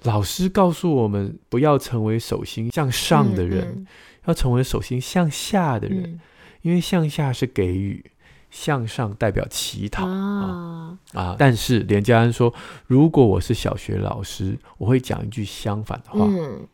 [0.05, 3.87] 老师告诉我们，不要成为手心向上的人，嗯嗯、
[4.25, 6.19] 要成为手心向下的人，嗯、
[6.61, 8.03] 因为向下是给予，
[8.51, 11.37] 向上代表乞讨啊，啊！
[11.39, 12.53] 但是连家恩说，
[12.85, 16.25] 如果我是小学老师，我会讲一句相反的话。
[16.29, 16.67] 嗯、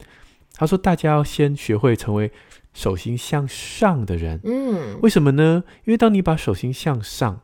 [0.56, 2.32] 他说，大家要先学会成为
[2.74, 4.40] 手心向上的人。
[4.44, 5.64] 嗯，为什么呢？
[5.86, 7.42] 因为当你把手心向上。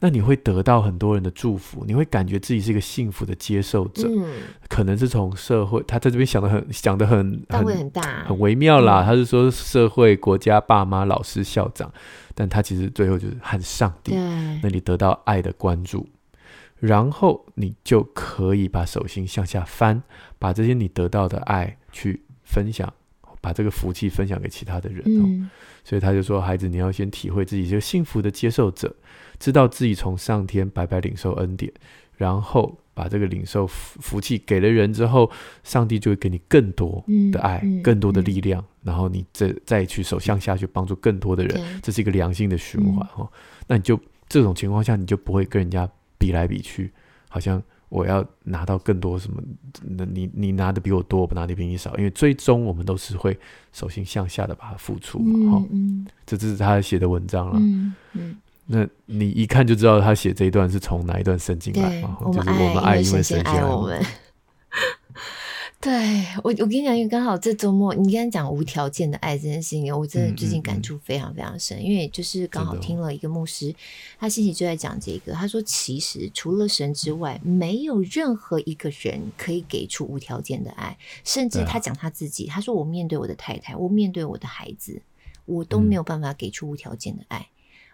[0.00, 4.26] 那你会得到很多人的祝福，你会感觉自己是一个幸福的接受者，嗯、
[4.68, 9.04] 可能是从社会，他在这边想的很想的很很很大很微妙啦。
[9.04, 11.92] 嗯、他是说社会、国家、爸妈、老师、校长，
[12.34, 14.14] 但他其实最后就是和上帝
[14.62, 16.08] 那你得到爱的关注，
[16.78, 20.02] 然后你就可以把手心向下翻，
[20.38, 22.90] 把这些你得到的爱去分享，
[23.40, 25.02] 把这个福气分享给其他的人。
[25.06, 25.50] 嗯、
[25.84, 28.94] 所以他就说，孩子，你要先体会自己是个幸福的接受者。
[29.38, 31.70] 知道自己从上天白白领受恩典，
[32.16, 35.30] 然后把这个领受福福气给了人之后，
[35.62, 43.30] 上帝就会给你更多的爱，嗯嗯、更多的力量，嗯、然后你再再去手向下去帮助更多的人，这是一个良性的循环哦。
[43.66, 46.90] 那你就这种情况下，你就不会跟人家比来比去，
[47.28, 47.62] 好像。
[47.88, 49.40] 我要拿到更多什么？
[49.82, 53.38] 那你你拿的比我多，我拿的比你少，因为最终我们都是会
[53.72, 55.64] 手心向下的把它付出嘛。
[55.70, 57.52] 嗯嗯，这这是他写的文章了。
[57.56, 62.18] 嗯嗯，那你一看就知道他写这一段是从哪一段圣经来嘛？
[62.32, 64.02] 就是我们爱，因为神爱我们。
[65.78, 71.78] 对我，我跟你讲，因为刚好这周末，你刚刚讲无条件的爱这件事情，我真的最近感触非常非常深。
[71.78, 73.72] 嗯嗯嗯，因为就是刚好听了一个牧师，
[74.18, 85.00] 他信息就在讲这个，他说其实除了神之外，没有任何一个人可以给出无条件的爱，甚至他讲他自己，他说我面对我的太太，我面对我的孩子，
[85.44, 87.38] 我都没有办法给出无条件的爱。
[87.38, 87.46] 嗯、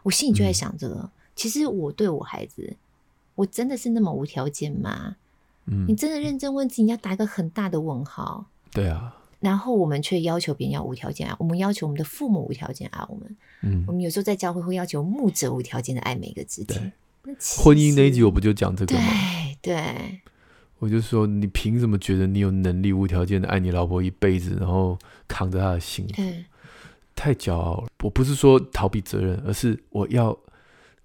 [0.04, 2.74] 我心里就在想着、这个，其实我对我孩子，
[3.34, 5.16] 我真的是那么无条件吗？
[5.66, 8.44] 嗯，你真的认真问自己，你要打一个很大的问号。
[8.72, 13.36] 对啊，然后我们却要求别人要无条件爱，我们要求我们的父母无条件爱我们。
[13.62, 16.80] 嗯，我们有时候在教会会要求牧者无条件的爱每一个肢体。
[17.56, 19.02] 婚姻那一集我不就讲这个吗？
[19.60, 20.20] 对对，
[20.80, 24.98] 我就说你凭什么觉得你有能力无条件的爱你老婆一辈子，然后
[25.28, 26.22] 扛着她的幸福？
[27.14, 27.88] 太骄傲了。
[28.02, 30.36] 我不是说逃避责任，而是我要。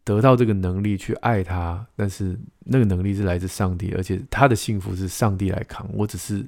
[0.08, 6.46] 得到这个能力去爱他，但是那个能力是来自上帝，而且他的幸福是上帝来扛，我只是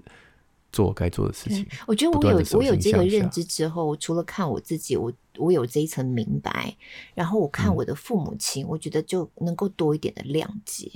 [0.71, 1.67] 做我该做的事情。
[1.85, 6.73] 我觉得我有我有这个认知之后，除了看我自己，我我有这一层明白，
[7.13, 10.89] 然后我看我的父母亲，嗯、我觉得就能够多一点的谅解。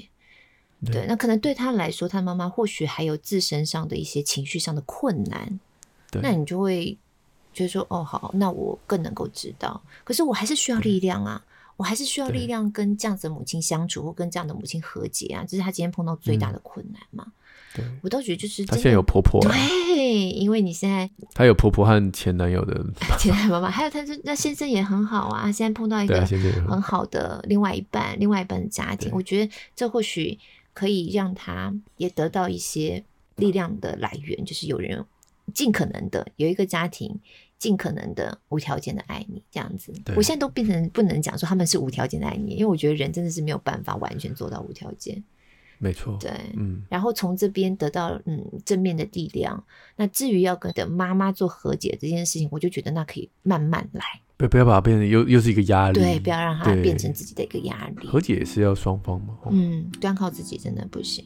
[0.86, 5.60] 对，对，那可能对他来说，他妈妈或许还有自身上的一些情绪上的困难，
[6.22, 6.98] 那你就会
[7.54, 11.44] 觉得说，哦，好，那我更能够知道，可是我还是需要力量啊。
[11.84, 17.28] 我还是需要力量跟这样子的母亲相处，或跟这样的母亲和解啊，这是她今天碰到最大的困难嘛。
[17.76, 22.86] 对，我倒觉得就是她现在有婆婆，对，因为你现在 她有婆婆和前男友的
[23.20, 26.26] 前男友妈妈，还有他那先生也很好啊，现在碰到一个
[26.70, 30.40] 很好的另外一半，另外一半的家庭，我觉得这或许
[30.74, 33.04] 可以让她也得到一些
[33.36, 35.04] 力量的来源，就是有人
[35.54, 37.20] 尽可能的有一个家庭。
[37.64, 39.94] 尽可能的无条件的爱你，这样子。
[40.18, 45.24] 我现在都变成不能讲说他们是无条件的爱你，因为我觉得人真的是没有办法完全做到无条件。
[45.78, 46.84] 没错，对，嗯。
[46.90, 49.64] 然后从这边得到嗯正面的力量。
[49.96, 54.04] 那至于要跟的妈妈做和解这件事情，我就觉得那可以慢慢来，
[54.36, 58.06] 不不要把它变成又又是一个压力，对，不要让它变成自己的一个压力。
[58.06, 61.24] 和解也是要双方嘛，嗯，单靠自己真的不行。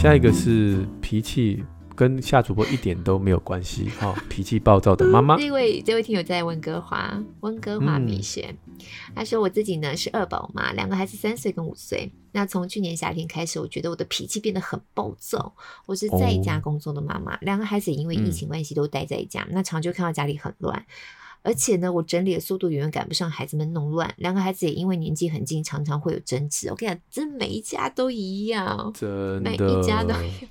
[0.00, 1.62] 下一个是脾气
[1.94, 5.36] 跟夏主播一点都没有关系，哈、哦，脾气暴躁的妈妈。
[5.36, 8.80] 这位这位听友在温哥华，温哥华米雪，嗯、
[9.14, 12.10] 他说我自己呢是二宝妈，两个孩子三岁跟五岁。
[12.32, 15.54] 那从去年夏天开始，我觉得我的脾气变得很暴躁。
[15.84, 20.82] 我是在家工作的妈妈，两、哦、个孩子因为疫情关系都待在家，嗯、那常就看到家里很乱。
[21.42, 24.12] 而且呢，我整理的速度远远赶不上孩子们弄乱。
[24.18, 26.68] 两个孩子也因为年纪很近，常常会有争执。
[26.68, 30.50] 我跟你讲，这每一家都一样，真的每一家都 一样。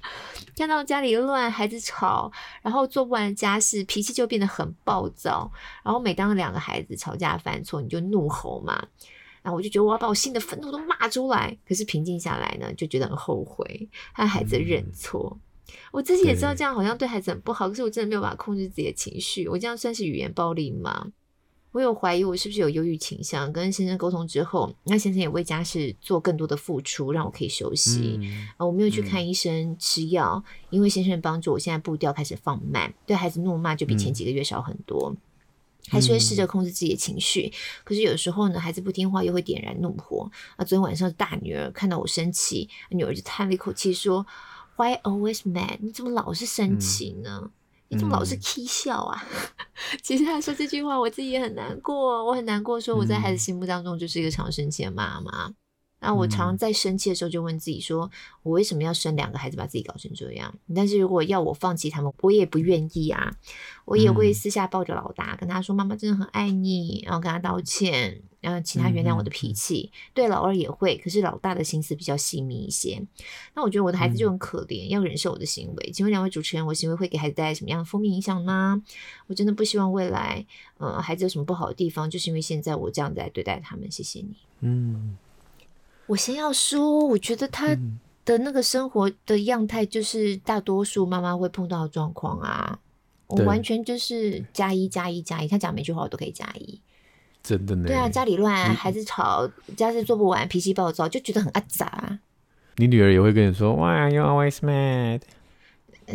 [0.55, 5.51] 看到家里乱，孩子吵，然后做不完家事，脾气就变得很暴躁。
[5.83, 8.73] 然后每当两个孩子吵架犯错，你就怒吼嘛。
[9.41, 11.57] 然后我就觉得我要把我心的愤怒都骂出来。
[11.65, 15.37] 可是平静下来呢，就觉得很后悔，害孩子认错。
[15.37, 15.39] 嗯
[15.91, 19.47] 我自己也知道这样好像对孩子很不好，可是我真的没有办法控制自己的情绪。
[19.47, 21.11] 我这样算是语言暴力吗？
[21.71, 23.53] 我有怀疑我是不是有忧郁倾向。
[23.53, 28.17] 跟先生沟通之后，那先生也为家事做更多的付出，让我可以休息。
[28.19, 35.11] 嗯、啊，我没有去看医生、嗯、吃药，因为先生帮助，我现在步调开始放慢，对孩子怒骂就比前几个月少很多。
[35.11, 35.17] 嗯、
[35.89, 37.53] 还是会试着控制自己的情绪，
[37.83, 40.27] 可是有时候呢，孩子不听话又会点燃怒火。
[40.55, 44.25] 啊，昨天晚上大女儿看到我生气，女儿就叹了一口气说。
[44.79, 45.77] Why always mad？
[45.81, 47.41] 你怎么老是生气呢？
[47.43, 47.51] 嗯、
[47.89, 49.21] 你怎么老是气笑啊？
[49.27, 55.53] 嗯、 其实他说这句话，我自己也很难过，我很难过，说我在孩子心目当中就是一个常生气的妈妈。
[55.99, 58.09] 那我常常在生气的时候就问自己说：
[58.41, 60.55] 我为什么要生两个孩子，把自己搞成这样？
[60.73, 63.35] 但是如果要我放弃他们，我也不愿意啊。
[63.83, 69.91] 我也会私下抱着老大，跟他说：“妈妈真的很爱你。”然后跟他道歉，然后请他原谅我的脾气。
[70.13, 73.01] 对老二也会，可是老大的心思比较细腻一些。
[73.55, 75.91] 那我觉得我的孩子就很可怜，要忍受我的行为。
[75.91, 78.81] 请问两位主持人，我行为会给孩子带来什么样的负面影响吗？
[79.27, 80.45] 我真的不希望未来，
[80.77, 83.89] 呃，孩子有什么不好的地方，就是因为现在我这样在对待他们。
[83.91, 84.35] 谢谢你。
[84.61, 85.17] 嗯。
[86.07, 87.77] 我先要说，我觉得他
[88.25, 92.79] 的那个生活的样态，就是大多数妈妈会碰到的状况啊。
[93.27, 96.81] 我完全就是加一加一加一，他讲每句话我都可以加一。
[97.41, 97.87] 真的呢。
[97.87, 102.19] 对啊，家里乱，孩子吵，家事做不完，脾气暴躁，就觉得很阿杂。
[102.77, 105.21] 你女儿也会跟你说，Why are you always mad？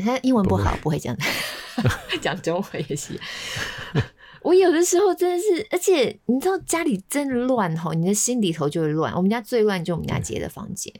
[0.05, 1.19] 她英文不好，不会，不会这样
[2.21, 3.19] 讲中文也行。
[4.43, 9.15] 我有的时候真的是，而且你知道家里真的乱吼，你的心里头就会乱。
[9.15, 10.93] 我们家最乱就我们家姐的房间。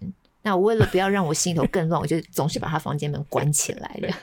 [0.43, 4.15] 那我为了不要让我心里头更乱，我就总是把她房间门关起来了。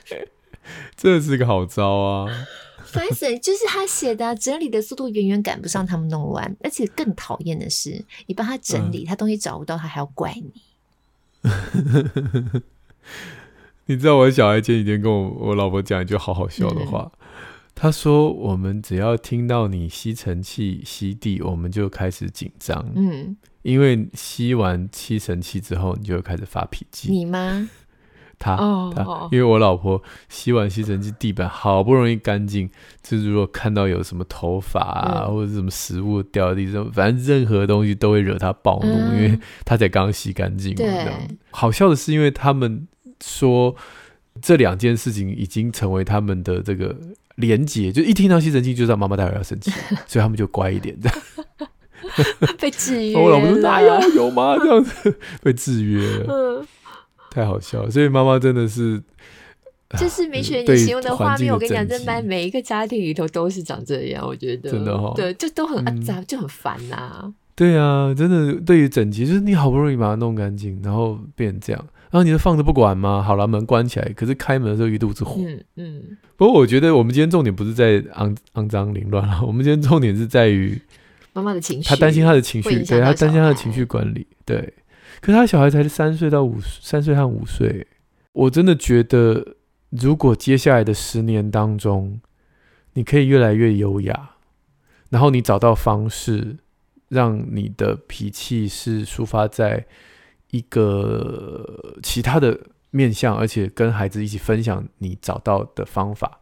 [0.96, 2.46] 这是个好招啊！
[2.92, 10.52] 烦死，就是他写的、啊、整理的速度远远赶不上他们弄完，而且更讨厌的是，你帮他整理，嗯、他东西找不到，他还要怪你。
[13.86, 17.10] 你知道我小孩前几天跟我我老婆讲一句好好笑的话。
[17.14, 17.18] 嗯
[17.74, 22.86] 他说：“我们只要听到你吸尘器吸地，我们就开始紧张。
[22.94, 27.10] 嗯，因为吸完吸尘器之后，你就会开始发脾气。
[27.10, 27.68] 你吗？
[28.42, 28.56] 他，
[28.94, 32.68] 他，因为我老婆洗碗吸尘器，地板好不容易干净，
[33.02, 40.74] 就是如果看到有什么头发啊，或者什么食物掉在地上，反正任何东西都会惹他暴怒，因为他才刚洗干净。
[40.74, 41.06] 对，
[41.52, 42.88] 好笑的是，因为他们
[43.22, 43.76] 说
[44.40, 46.96] 这两件事情已经成为他们的这个。”
[47.36, 49.70] 连结就一听到吸尘器就知道妈妈待会要生气，
[50.06, 51.18] 所以他们就乖一点这样。
[52.60, 53.16] 被制约。
[53.16, 54.54] 我老婆说哪有有吗？
[54.58, 56.66] 这样子被制约了，嗯、
[57.32, 57.90] 太好笑了。
[57.90, 59.02] 所以妈妈真的是，
[59.98, 67.32] 就是米雪你形容的画面，我跟你讲，这班每一个家庭里头都是长这样，我觉得真的哈、哦，对，就都很肮脏、就很烦呐、啊。
[67.54, 71.86] 对啊，真的对于整洁，就是你好不容易把它弄干净，然后变成这样。
[72.10, 73.22] 然后你就放着不管吗？
[73.22, 74.06] 好了，门关起来。
[74.14, 75.36] 可是开门的时候一肚子火。
[75.38, 75.96] 嗯嗯。
[75.96, 80.78] 嗯，不过我觉得我们今天重点不是在肮肮脏凌乱了，我们今天重点是在于
[81.32, 81.88] 妈妈的情绪。
[81.88, 84.26] 她担心她的情绪，对，她担心她的情绪管理。
[84.44, 84.72] 对。
[85.22, 87.86] 可是他小孩才三岁到五三岁和五岁，
[88.32, 89.56] 我真的觉得，
[89.88, 92.20] 如果接下来的十年当中，
[92.92, 94.32] 你可以越来越优雅，
[95.08, 96.58] 然后你找到方式，
[97.08, 99.86] 让你的脾气是抒发在。
[100.52, 102.60] 一个其他的
[102.90, 106.40] 面向，而且跟孩子一起分享你找到的方法，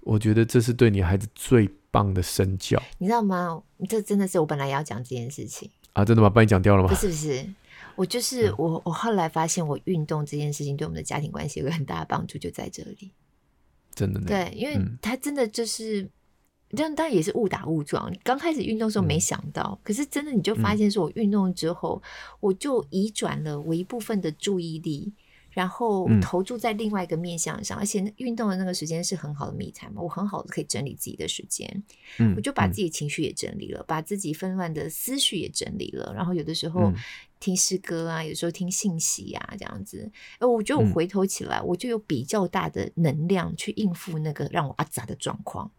[0.00, 2.82] 我觉得这是对你孩子最棒的身教。
[2.96, 3.62] 你知道吗？
[3.86, 6.02] 这真的是我本来要讲这件事情啊！
[6.02, 6.30] 真的吗？
[6.30, 6.88] 帮你讲掉了吗？
[6.88, 7.46] 不是不是，
[7.96, 8.82] 我就是我。
[8.84, 13.12] 我后来发现，我运动这件事情对我们的家庭关系有个很大的帮助，就在这里。
[13.94, 14.26] 真的呢？
[14.26, 16.08] 对，因为他真的就是。
[16.70, 18.12] 这样当然也是误打误撞。
[18.24, 22.08] 刚开始运动的时候没想到，嗯、可是真的你就发现，说我运动之后，嗯、
[22.40, 25.12] 我就移转了我一部分的注意力，
[25.54, 27.78] 然后投注在另外一个面向上。
[27.78, 31.82] 嗯、而且运动的那个时间是很好的 me time 嘛，我很好的可以整理自己的时间。
[32.18, 36.12] 嗯，我就把自己情绪也整理了，嗯、把自己纷乱的思绪也整理了。
[36.14, 36.92] 然后有的时候
[37.40, 40.10] 听诗歌啊，有时候听信息啊，这样子。
[40.38, 45.70] 哎，我觉得我回头起来，我就有比较大的能量去应付那个让我阿杂的状况。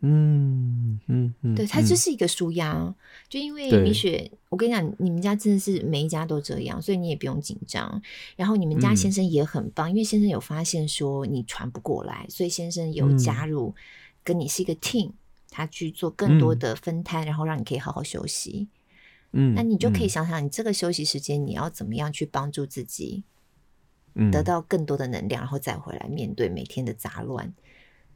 [0.00, 2.94] 嗯嗯嗯，对，它就是一个舒压，嗯、
[3.28, 8.02] 就因为米雪，我跟你讲，你们家真的是每一家都这样，所以你也不用紧张。
[8.36, 13.74] 然后你们家先生也很棒，嗯、因为先生有发现说你喘不过来，所以先生有加入，
[14.22, 15.14] 跟你是一个 team，、嗯、
[15.50, 18.68] 他去做更多的分摊，嗯、然后让你可以好好休息。
[19.32, 23.24] 嗯，那你就可以想想，你这个休息时间你要怎么样去帮助自己，
[24.30, 27.54] 得到更多的能量，然后再回来面对每天的杂乱。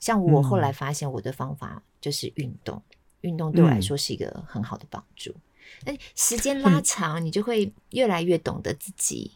[0.01, 2.83] 像我后来发现，我的方法就是运动，
[3.23, 5.35] 运、嗯、动对我来说是一个很好的帮助。
[5.85, 9.33] 那、嗯、时间拉长，你就会越来越懂得自己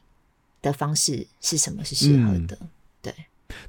[0.60, 2.56] 的方式是什么是适合的。
[2.60, 2.68] 嗯、
[3.02, 3.14] 对，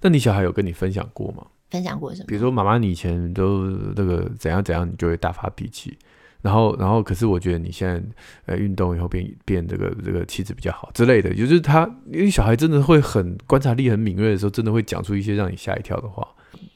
[0.01, 1.45] 那你小孩有跟你分享过吗？
[1.69, 2.25] 分享过什么？
[2.27, 3.65] 比如说，妈妈，你以前都
[3.95, 5.97] 那个怎样怎样，你就会大发脾气。
[6.41, 8.03] 然后，然后，可是我觉得你现在
[8.45, 16.27] 呃运动以后变变这个这个气质比较好之类的，就是他因为小孩真的会很观察力很敏锐的时候，真的会讲出一些让你吓一跳的话。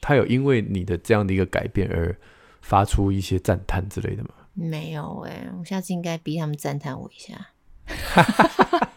[0.01, 2.15] 他有因为你的这样的一个改变而
[2.61, 4.29] 发出一些赞叹之类的吗？
[4.53, 7.49] 没有哎、欸，我下次应该逼他们赞叹我一下。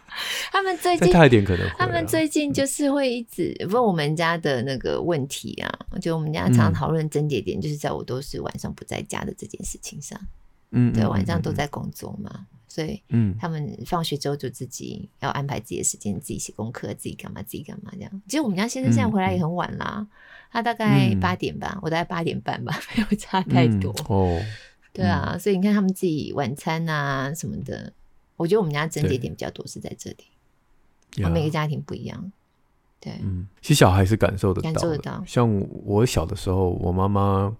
[0.52, 10.18] 他们最近大一点可能、啊，他们最近就是会一直问我们家的那个问题啊，就我们家常常讨论症结点，就是在我都是晚上不在家的这件事情上。
[10.72, 18.22] 嗯，对，晚上都在工作嘛，嗯、所以嗯，他们放学之后就自己要安排自己的时间，自己写功课，自己干嘛，自己干嘛这样。
[18.26, 20.06] 其实我们家先生现在回来也很晚啦。
[20.50, 23.94] 他大概八点吧，嗯、我大概八点半吧， 没有差太多。
[24.00, 24.42] 嗯、哦，
[24.92, 27.92] 对啊，嗯、所以你看他们自己晚餐啊什么的，
[28.36, 30.24] 我觉得我们家症结点比较多是在这里。
[31.12, 32.32] 对每个家庭不一样，
[33.00, 35.22] 对，嗯，其实小孩是感受得到，感受得到。
[35.26, 35.48] 像
[35.84, 37.56] 我小的时候，我妈妈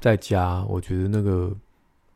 [0.00, 1.56] 在家，我觉得那个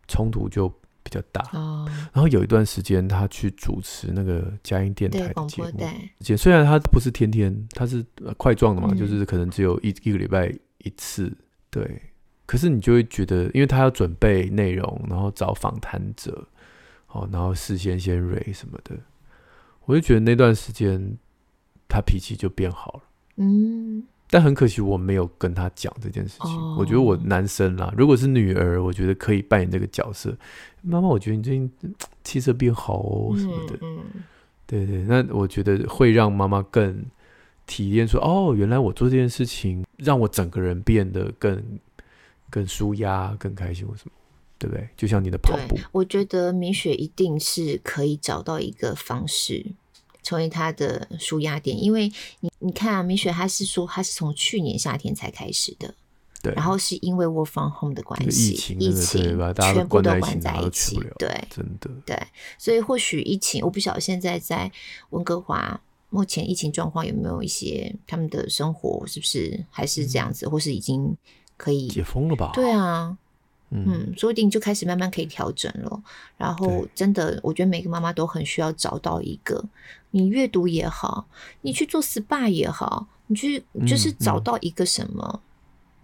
[0.09, 0.73] 冲突就。
[1.05, 5.71] 比较大，哦、然后有一段时间他去主持那个佳音电台的节目，
[6.19, 8.05] 对，虽然他不是天天，他是
[8.37, 11.33] 块状的嘛，嗯、就是可能只有一一个礼拜一次，
[11.71, 12.03] 对。
[12.47, 16.47] 可是你就会觉得，因为他要准备内容，然后找访谈者，
[17.09, 18.95] 哦，然后事先先蕊什么的，
[19.87, 21.17] 我就觉得那段时间
[21.89, 23.03] 他脾气就变好了。
[23.37, 24.03] 嗯，
[24.35, 26.51] 但很可惜我没有跟他讲这件事情。
[26.51, 30.37] 哦、我觉得我男生啦，如果是女儿，我觉得可以扮演这个角色。
[30.83, 31.71] 妈妈，我觉得你最近
[32.25, 33.79] 气色变好哦，什么的。
[33.83, 34.25] 嗯，嗯
[34.67, 37.05] 对对，那我觉得会让妈妈更
[37.65, 41.63] 体验说，哦，原来我做这件事情让我整个人变得更
[42.51, 44.13] 更舒压、更开心，或什么，
[44.59, 44.89] 对不对？
[44.97, 49.65] 就像你的跑步，我觉得米雪一定是可以找到一个方式。
[50.25, 52.11] 成为他的舒压点，因为
[52.41, 55.95] 你你看啊，米雪他是说他是从去年夏天才开始的，
[56.43, 62.21] 对，然后是因为 work from home 的关系，疫情，疫情全部都关在一起，对，真的，对，
[62.59, 64.73] 所以或许疫情，我不晓得现在在
[65.11, 71.15] 温哥华目前疫情状况有没有一些他们的生活是不是还是这样子，嗯、或是已经
[71.57, 72.51] 可以解封了吧？
[72.55, 73.17] 对啊。
[73.77, 76.03] 嗯，说不定就开始慢慢可以调整了。
[76.37, 79.65] 然后，真的，我觉得每个妈妈都很需要找到一个，
[80.13, 81.27] 你阅读也好，
[81.63, 85.41] 你去做 SPA 也好，你去就是找到一个什么，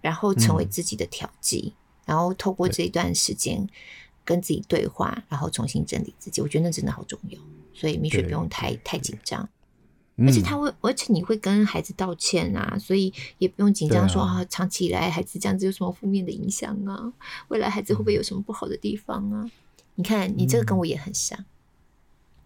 [0.00, 3.64] 然后成为自己的调剂，嗯、然后透过这一段时间
[4.24, 6.42] 跟自己对话，对然后重新整理自己。
[6.42, 7.38] 我觉得那真的好重要，
[7.72, 9.48] 所以米雪不用太太紧张。
[10.26, 17.12] 而且他会，而且你会跟孩子道歉啊，所以也不用紧张说啊，长期以来孩子这样子有什么负面的影响啊？
[17.48, 19.50] 未来孩子会不会有什么不好的地方啊？
[19.94, 21.38] 你看，你这个跟我也很像，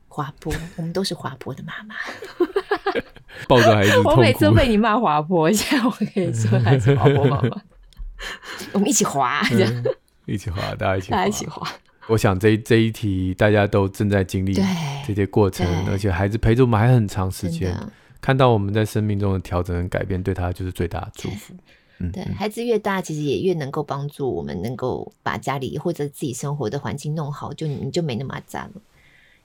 [0.08, 1.94] 滑坡，我们都是滑坡的妈妈，
[3.48, 7.62] 抱着孩子， 我每次被你骂滑坡，现在我可以说孩子滑坡妈妈，
[8.72, 9.42] 我们一起滑，
[10.26, 11.68] 一起滑，大家一起，大家一起滑。
[12.08, 14.54] 我想这这一题大家都正在经历
[15.06, 17.74] 这些过程，而且孩子陪着我们还很长时间，
[18.20, 21.54] 看到我们在生命中的调整跟改变，对他就是最大的祝福。
[21.98, 28.82] 嗯，对嗯、孩子越大，其实也越能够帮助我们，能够把家里或者自己生活的环境弄好，就你就没那么杂了。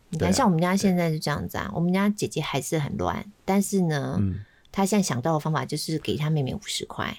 [0.10, 7.16] 你看，像我们家现在就这样子啊，我们家姐姐还是很乱，但是呢，嗯、她现在想到的方法就是给她妹妹五十块，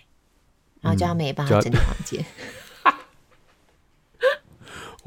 [0.81, 2.25] 然后叫她妹妹帮她整理房间。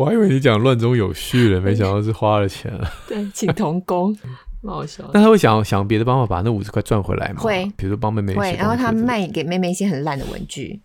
[0.03, 2.91] 我还以为你讲乱中有序了，没想到是花了钱了。
[3.07, 4.13] 对，请童工，
[4.61, 5.09] 蛮好笑。
[5.13, 7.39] 但他会想想别的办法把那五十块赚回来吗？
[7.39, 8.35] 会，比如说帮妹妹。
[8.35, 10.81] 会，然后他卖给妹妹一些很烂的文具，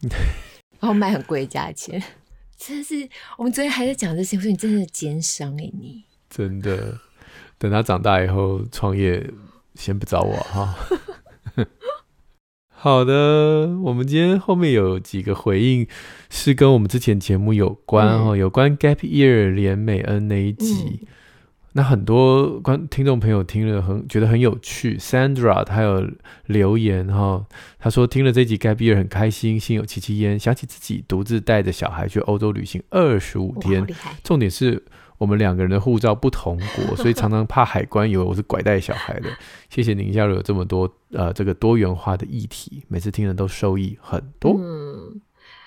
[0.80, 2.02] 然后卖很贵的价钱。
[2.56, 6.98] 真的是，我们昨天还在讲这些，我说你真的奸商哎，你真的。
[7.58, 9.28] 等他长大以后创业，
[9.74, 10.74] 先不找我哈。
[12.80, 15.84] 好的，我们今天后面有几个回应
[16.30, 21.08] 是跟我们之前节目有关哦，嗯、有关 Gap Year 连美恩那一集，嗯、
[21.72, 24.96] 那很多观听众朋友听了很觉得很有趣。
[24.96, 26.08] Sandra 她有
[26.46, 27.44] 留言哈，
[27.80, 33.84] 她说听了这集 Gap Year 很开心，心有戚戚焉，想起自己独自带着小孩去欧洲旅行二十五天，
[34.22, 34.84] 重点是。
[35.18, 39.28] 我们两个人的护照不同国， 所以常常怕海关以为我是拐带小孩的。
[39.68, 44.56] 谢谢宁夏璐有这么多呃这个多元化的议题，每次听了都受益很多。
[44.58, 44.77] 嗯。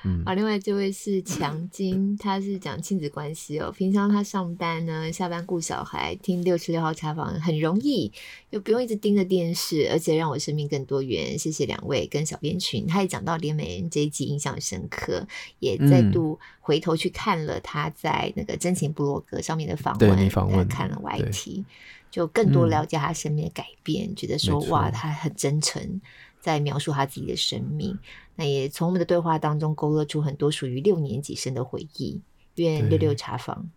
[0.04, 3.72] 嗯，好，另外这位是强金，他是讲亲子关系哦。
[3.72, 8.12] 平常他上班呢，下班顾小孩，听六十六号茶坊很容易，
[8.50, 11.38] 又不用一直盯着电视，而且让我生命更多元。
[11.38, 15.28] 谢谢两位跟小编群，他也讲到连美恩这一集印象深刻，
[15.60, 21.64] 也再度回头去看了他在那个真情部落格上面的访问，对，访问看了 YT，
[22.10, 26.02] 就更多了解他生命的改变，嗯、觉得说哇，他很真诚。
[26.42, 27.96] 在描述他自己的生命，
[28.42, 32.20] 那也从我们的对话当中勾勒出很多属于六年级生的回忆。
[32.56, 33.70] 愿六六茶坊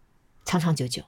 [0.44, 1.02] 长长久久。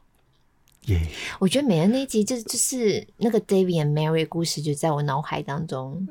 [0.86, 1.00] 耶！
[1.38, 6.06] 我觉得美恩那一集就就是那个 David and Mary 故事，就在我脑海当中，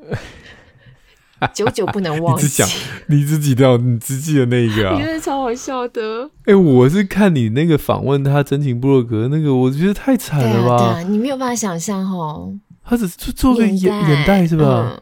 [1.53, 2.43] 久久不能忘记。
[2.43, 2.69] 你只讲
[3.07, 4.97] 你自己的，你只记得那一个啊？
[4.99, 6.25] 真的超好笑的。
[6.39, 10.77] 哎、欸，我是看你那个访问他真情部落格那个，我觉得太惨了吧？
[10.77, 12.53] 对啊，你没有办法想象哦。
[12.83, 14.91] 他只是做个眼眼袋是吧？
[14.95, 15.01] 嗯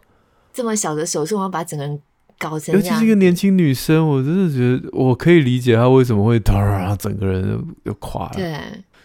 [0.53, 1.99] 这么小的手术，我要把整个人
[2.43, 8.33] 搞成，尤其是一个年轻女生，我真的觉得我可以理解她为什么会突然整个人又垮了。
[8.33, 8.59] 对，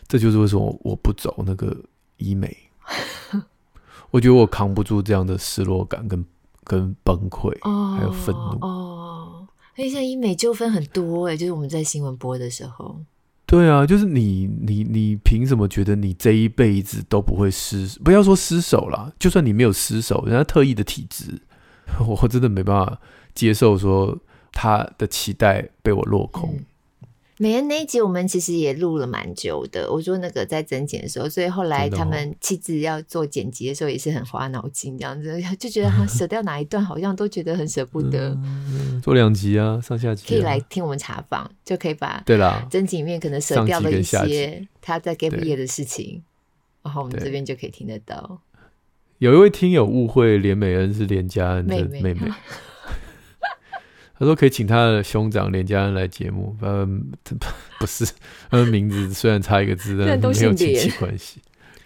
[0.08, 1.76] 这就是为什么我不走那个
[2.16, 2.56] 医美。
[4.10, 6.24] 我觉得我扛不住这样的失落感跟
[6.64, 8.58] 跟崩溃，哦、还有愤怒。
[8.66, 13.00] 哦，而且现在医美纠纷很多哎，就是我们在新闻播的时候。
[13.44, 17.98] 对啊，就是你你你凭什么觉得你这一辈子都不会失？
[18.04, 21.40] 不要说失手了，就算你没有失手，人家特意的体质，
[22.06, 23.00] 我真的没办法
[23.38, 24.18] 接受说
[24.50, 26.58] 他的期待被我落空。
[27.40, 38.30] 美恩那一集我们其实也录了蛮久的，我说那个在增减的时候，所以后来他们妻子要做剪辑的时候也是很花脑筋，这样子就觉得 他舍掉哪一段，好像都觉得很舍不得。
[38.42, 46.20] 嗯、做两集啊，上下集、啊、可以来听我们查访，就可以把对啦，增减里面可能舍掉了一些他在 gap year 的事情，
[46.82, 48.40] 然后我们这边就可以听得到。
[49.18, 52.02] 有一位听友误会连美恩是连家恩的妹妹。
[52.02, 52.32] 妹妹
[54.18, 57.12] 他说可以请他的兄长连家恩来节目，嗯，
[57.78, 58.04] 不是，
[58.50, 61.40] 他的名字虽然差一个字，但没有亲戚关系。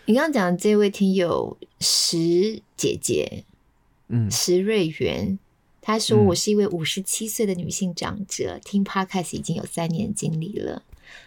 [0.07, 3.45] 你刚刚讲的这位听友石姐姐，
[4.09, 5.39] 嗯，石瑞元，
[5.80, 10.83] 她说我是一位五十七岁的女性长者，嗯、听 Podcast 已经有三年经历了。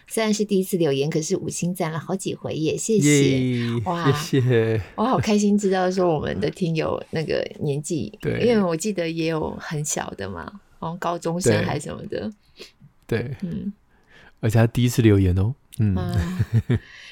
[0.08, 10.60] 虽然是第一次留言，可是五星赞了好几回耶，谢谢，哇，谢谢，我好开心知道说我们的听友那个年纪，对，因为我记得也有很小的嘛。
[10.86, 12.30] 哦，高中生还是什么的，
[13.06, 13.72] 对，对嗯，
[14.40, 16.38] 而且他第一次留言哦，嗯，啊、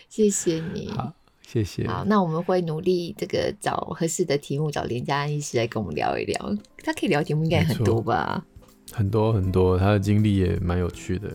[0.09, 1.13] 谢谢你， 好，
[1.47, 8.45] 谢谢，好，那我们会努力这个找合适的题目，找连家安医师来跟我们聊一聊，他可以聊题目应该很多吧，
[8.93, 11.31] 很多很多，他的经历也蛮有趣的。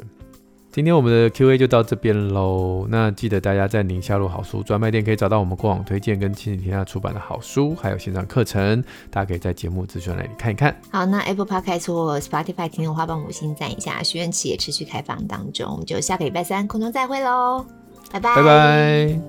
[0.79, 2.87] 今天我们的 Q&A 就到这边喽。
[2.89, 10.73] 那记得大家在宁夏路好书专卖店可以找到我们过往推荐跟亲子天下出版的好书，还有线上课程，大家可以在节目资讯那里看一看。
[10.89, 14.01] 好，那 Apple Podcast 或 Spotify 听的话，帮五星赞一下。
[14.01, 17.65] 许愿池也持续开放当中，我们就下个礼拜三空中再会喽，
[18.13, 19.19] 拜拜，拜拜。